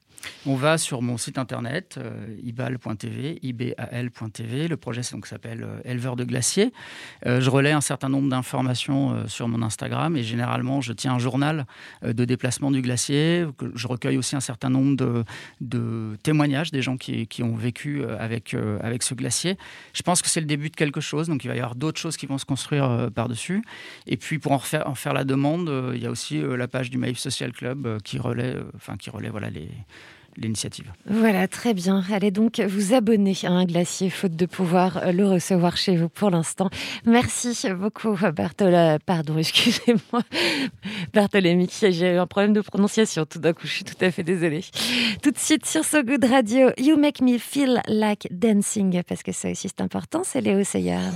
On 0.46 0.56
va 0.56 0.78
sur 0.78 1.02
mon 1.02 1.18
site 1.18 1.38
internet, 1.38 1.98
euh, 1.98 2.36
ibal.tv, 2.44 3.40
ibal.tv. 3.44 4.68
Le 4.68 4.78
projet 4.78 5.02
donc 5.12 5.26
s'appelle 5.26 5.64
euh, 5.64 5.80
Éleveur 5.86 6.16
de 6.16 6.26
glaciers. 6.26 6.74
Euh, 7.26 7.40
je 7.40 7.50
relais 7.50 7.72
un 7.72 7.82
certain 7.82 8.10
nombre 8.10 8.30
d'informations 8.30 9.28
sur 9.28 9.48
mon 9.48 9.62
Instagram 9.62 10.18
et 10.18 10.24
généralement 10.24 10.82
je 10.82 10.92
tiens 10.94 11.14
un 11.14 11.20
journal 11.20 11.66
de 12.04 12.26
déplacement 12.26 12.72
du 12.72 12.82
glacier. 12.82 13.46
Je 13.74 13.88
recueille 13.88 14.18
aussi 14.18 14.36
un 14.36 14.42
certain 14.42 14.70
nombre 14.70 15.24
de, 15.62 16.18
témoignages 16.24 16.72
des 16.72 16.82
gens 16.82 16.98
qui, 16.98 17.28
ont 17.42 17.56
vécu 17.56 18.04
avec, 18.06 18.56
avec 18.82 19.04
ce 19.04 19.14
glacier. 19.14 19.58
Je 19.94 20.02
pense 20.02 20.22
que 20.22 20.30
c'est 20.30 20.40
le 20.40 20.46
début 20.46 20.70
de 20.70 20.76
quelque 20.76 21.02
chose, 21.02 21.28
donc 21.28 21.44
il 21.44 21.48
va 21.48 21.56
y 21.56 21.60
avoir 21.60 21.76
d'autres 21.76 22.00
choses 22.00 22.18
qui 22.18 22.26
vont 22.26 22.38
se 22.38 22.46
construire 22.46 23.10
par-dessus. 23.14 23.64
Et 24.08 24.18
puis 24.18 24.40
pour 24.40 24.52
en 24.52 24.60
faire, 24.60 25.14
la 25.14 25.24
demande, 25.24 25.72
il 25.94 26.02
y 26.02 26.06
a 26.06 26.12
aussi 26.12 26.42
la 26.42 26.68
page 26.68 26.90
du 26.90 26.98
Maïf 26.98 27.18
Social 27.18 27.52
Club 27.52 28.02
qui 28.04 28.18
relaie, 28.18 28.56
enfin 28.76 28.98
qui 28.98 29.10
relaie 29.10 29.30
voilà 29.30 29.50
les 29.50 29.70
l'initiative. 30.38 30.91
Voilà, 31.06 31.48
très 31.48 31.74
bien. 31.74 32.04
Allez 32.12 32.32
donc 32.32 32.60
vous 32.60 32.93
abonner 32.93 33.36
à 33.43 33.52
un 33.52 33.65
glacier, 33.65 34.10
faute 34.10 34.36
de 34.36 34.46
pouvoir 34.46 34.98
euh, 34.98 35.12
le 35.12 35.28
recevoir 35.28 35.78
chez 35.78 35.96
vous 35.96 36.10
pour 36.10 36.30
l'instant. 36.30 36.69
Merci 37.06 37.56
beaucoup, 37.74 38.17
Barthola. 38.36 39.00
Pardon, 39.00 39.38
excusez-moi, 39.38 40.22
Barthélémy. 41.13 41.69
J'ai 41.82 42.13
eu 42.13 42.17
un 42.17 42.28
problème 42.28 42.54
de 42.54 42.62
prononciation 42.62 43.26
tout 43.26 43.39
d'un 43.39 43.54
coup. 43.54 43.67
Je 43.67 43.72
suis 43.74 43.84
tout 43.84 44.04
à 44.04 44.12
fait 44.12 44.24
désolée. 44.24 44.63
Tout 45.22 45.32
de 45.32 45.38
suite 45.38 45.65
sur 45.65 45.84
So 45.84 46.04
Good 46.04 46.26
Radio, 46.26 46.69
You 46.78 46.98
Make 46.98 47.22
Me 47.22 47.38
Feel 47.38 47.82
Like 47.88 48.28
Dancing, 48.32 49.02
parce 49.04 49.24
que 49.24 49.32
ça 49.32 49.50
aussi 49.52 49.67
c'est 49.69 49.82
important. 49.82 50.22
C'est 50.24 50.41
Léo 50.41 50.63
Seyard. 50.63 51.13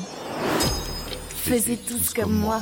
Faisez 1.30 1.78
tous 1.78 2.14
comme 2.14 2.34
moi. 2.34 2.62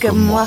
Comme 0.00 0.26
moi. 0.26 0.46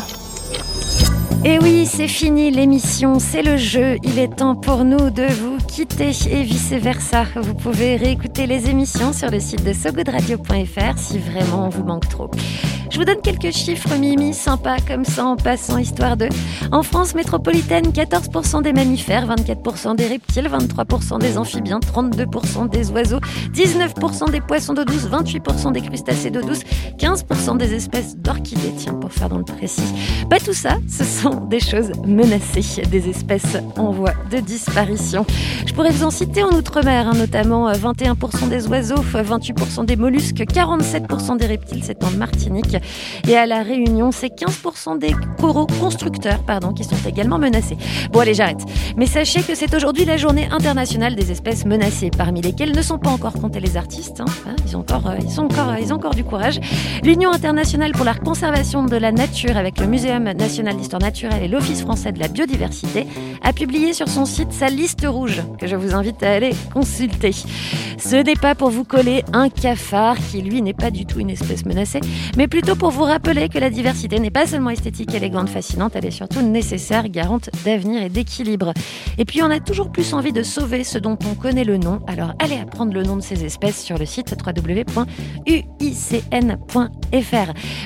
Et 1.43 1.59
oui, 1.59 1.85
c'est 1.85 2.07
fini 2.07 2.51
l'émission, 2.51 3.19
c'est 3.19 3.41
le 3.41 3.57
jeu. 3.57 3.97
Il 4.03 4.17
est 4.17 4.35
temps 4.35 4.55
pour 4.55 4.85
nous 4.85 5.09
de 5.09 5.25
vous 5.25 5.57
quitter 5.67 6.11
et 6.29 6.43
vice-versa. 6.43 7.25
Vous 7.35 7.55
pouvez 7.55 7.97
réécouter 7.97 8.47
les 8.47 8.69
émissions 8.69 9.11
sur 9.11 9.29
le 9.29 9.39
site 9.39 9.63
de 9.63 9.73
sogoodradio.fr 9.73 10.97
si 10.97 11.19
vraiment 11.19 11.65
on 11.65 11.69
vous 11.69 11.83
manque 11.83 12.07
trop. 12.07 12.29
Je 12.91 12.97
vous 12.97 13.05
donne 13.05 13.21
quelques 13.21 13.55
chiffres 13.55 13.95
mimi 13.95 14.33
sympas 14.33 14.75
comme 14.85 15.05
ça 15.05 15.25
en 15.25 15.37
passant 15.37 15.77
histoire 15.77 16.17
de. 16.17 16.27
En 16.73 16.83
France 16.83 17.15
métropolitaine, 17.15 17.85
14% 17.85 18.63
des 18.63 18.73
mammifères, 18.73 19.25
24% 19.27 19.95
des 19.95 20.07
reptiles, 20.07 20.49
23% 20.49 21.17
des 21.19 21.37
amphibiens, 21.37 21.79
32% 21.79 22.69
des 22.69 22.91
oiseaux, 22.91 23.21
19% 23.53 24.29
des 24.29 24.41
poissons 24.41 24.73
d'eau 24.73 24.83
douce, 24.83 25.07
28% 25.09 25.71
des 25.71 25.81
crustacés 25.81 26.31
d'eau 26.31 26.41
douce, 26.41 26.63
15% 26.99 27.57
des 27.57 27.73
espèces 27.73 28.17
d'orchidées, 28.17 28.73
tiens 28.75 28.95
pour 28.95 29.11
faire 29.13 29.29
dans 29.29 29.37
le 29.37 29.45
précis. 29.45 29.81
Pas 30.29 30.39
tout 30.39 30.53
ça, 30.53 30.75
ce 30.89 31.05
sont 31.05 31.45
des 31.45 31.61
choses 31.61 31.93
menacées, 32.05 32.81
des 32.91 33.09
espèces 33.09 33.55
en 33.77 33.91
voie 33.91 34.13
de 34.29 34.39
disparition. 34.39 35.25
Je 35.65 35.73
pourrais 35.73 35.91
vous 35.91 36.03
en 36.03 36.11
citer 36.11 36.43
en 36.43 36.49
Outre-mer, 36.49 37.07
hein, 37.07 37.13
notamment 37.15 37.71
21% 37.71 38.49
des 38.49 38.67
oiseaux, 38.67 38.95
28% 38.95 39.85
des 39.85 39.95
mollusques, 39.95 40.43
47% 40.43 41.37
des 41.37 41.45
reptiles, 41.45 41.83
c'est 41.85 42.03
en 42.03 42.11
Martinique. 42.11 42.80
Et 43.27 43.35
à 43.37 43.45
La 43.45 43.63
Réunion, 43.63 44.11
c'est 44.11 44.33
15% 44.33 44.99
des 44.99 45.13
coraux 45.39 45.67
constructeurs 45.79 46.43
pardon, 46.43 46.73
qui 46.73 46.83
sont 46.83 46.95
également 47.07 47.39
menacés. 47.39 47.77
Bon, 48.11 48.19
allez, 48.19 48.33
j'arrête. 48.33 48.61
Mais 48.97 49.05
sachez 49.05 49.41
que 49.41 49.55
c'est 49.55 49.73
aujourd'hui 49.75 50.05
la 50.05 50.17
journée 50.17 50.47
internationale 50.51 51.15
des 51.15 51.31
espèces 51.31 51.65
menacées, 51.65 52.11
parmi 52.15 52.41
lesquelles 52.41 52.75
ne 52.75 52.81
sont 52.81 52.97
pas 52.97 53.09
encore 53.09 53.33
comptés 53.33 53.59
les 53.59 53.77
artistes. 53.77 54.21
hein. 54.21 54.25
Hein, 54.47 54.55
ils, 54.65 54.75
ont 54.75 54.79
encore, 54.81 55.07
euh, 55.07 55.15
ils, 55.21 55.39
encore, 55.39 55.75
ils 55.79 55.93
ont 55.93 55.97
encore 55.97 56.15
du 56.15 56.23
courage. 56.23 56.59
L'Union 57.03 57.31
internationale 57.31 57.91
pour 57.91 58.05
la 58.05 58.13
conservation 58.13 58.83
de 58.83 58.95
la 58.95 59.11
nature, 59.11 59.57
avec 59.57 59.79
le 59.79 59.87
Muséum 59.87 60.23
national 60.23 60.75
d'histoire 60.75 61.01
naturelle 61.01 61.43
et 61.43 61.47
l'Office 61.47 61.81
français 61.81 62.11
de 62.11 62.19
la 62.19 62.27
biodiversité, 62.27 63.07
a 63.43 63.53
publié 63.53 63.93
sur 63.93 64.07
son 64.07 64.25
site 64.25 64.51
sa 64.51 64.67
liste 64.69 65.05
rouge, 65.07 65.41
que 65.59 65.67
je 65.67 65.75
vous 65.75 65.93
invite 65.93 66.23
à 66.23 66.31
aller 66.33 66.51
consulter. 66.73 67.31
Ce 67.97 68.15
n'est 68.15 68.35
pas 68.35 68.55
pour 68.55 68.69
vous 68.69 68.83
coller 68.83 69.23
un 69.33 69.49
cafard, 69.49 70.17
qui 70.31 70.41
lui 70.41 70.61
n'est 70.61 70.73
pas 70.73 70.91
du 70.91 71.05
tout 71.05 71.19
une 71.19 71.29
espèce 71.29 71.65
menacée, 71.65 72.01
mais 72.37 72.47
plutôt 72.47 72.70
pour 72.75 72.91
vous 72.91 73.03
rappeler 73.03 73.49
que 73.49 73.57
la 73.59 73.69
diversité 73.69 74.19
n'est 74.19 74.29
pas 74.29 74.45
seulement 74.45 74.69
esthétique, 74.69 75.13
élégante, 75.13 75.49
fascinante, 75.49 75.93
elle 75.95 76.05
est 76.05 76.11
surtout 76.11 76.41
nécessaire, 76.41 77.09
garante 77.09 77.49
d'avenir 77.65 78.03
et 78.03 78.09
d'équilibre. 78.09 78.73
Et 79.17 79.25
puis 79.25 79.41
on 79.41 79.49
a 79.49 79.59
toujours 79.59 79.91
plus 79.91 80.13
envie 80.13 80.31
de 80.31 80.43
sauver 80.43 80.83
ce 80.83 80.97
dont 80.97 81.17
on 81.29 81.35
connaît 81.35 81.63
le 81.63 81.77
nom, 81.77 81.99
alors 82.07 82.33
allez 82.39 82.57
apprendre 82.57 82.93
le 82.93 83.03
nom 83.03 83.15
de 83.15 83.21
ces 83.21 83.43
espèces 83.43 83.83
sur 83.83 83.97
le 83.97 84.05
site 84.05 84.35
www.uicn.fr. 84.45 85.03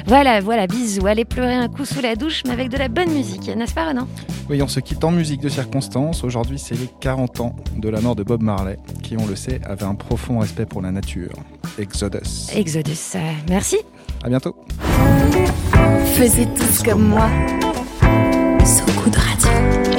Voilà, 0.06 0.42
voilà, 0.42 0.68
bisous, 0.68 1.08
allez 1.08 1.26
pleurer 1.26 1.56
un 1.56 1.68
coup 1.68 1.86
sous 1.86 2.02
la 2.02 2.16
douche, 2.16 2.44
mais 2.46 2.54
avec 2.54 2.70
de 2.70 2.78
la 2.78 2.88
bonne 2.88 3.12
musique, 3.12 3.50
n'est-ce 3.56 3.74
pas 3.74 3.90
Renan? 3.90 4.08
Oui, 4.50 4.62
on 4.62 4.68
se 4.68 4.80
quitte 4.80 5.04
en 5.04 5.12
musique 5.12 5.42
de 5.42 5.50
circonstance. 5.50 6.24
Aujourd'hui, 6.24 6.60
c'est 6.60 6.76
les 6.76 6.90
40 7.00 7.40
ans 7.40 7.56
de 7.76 7.90
la 7.90 8.02
mort 8.02 8.16
de 8.16 8.24
Bob 8.24 8.44
Marley, 8.44 8.78
qui, 9.02 9.18
on 9.18 9.26
le 9.26 9.36
sait, 9.36 9.62
avait 9.66 9.86
un 9.86 9.96
profond 9.96 10.40
respect 10.40 10.66
pour 10.66 10.82
la 10.82 10.92
nature. 10.92 11.34
Exodus. 11.80 12.52
Exodus, 12.54 13.16
euh, 13.16 13.32
merci. 13.50 13.78
À 14.26 14.28
bientôt. 14.28 14.56
Faisez 16.16 16.48
tous 16.58 16.82
comme 16.82 17.10
moi. 17.10 17.30
So 18.66 18.84
Good 19.04 19.16
Radio. 19.16 19.95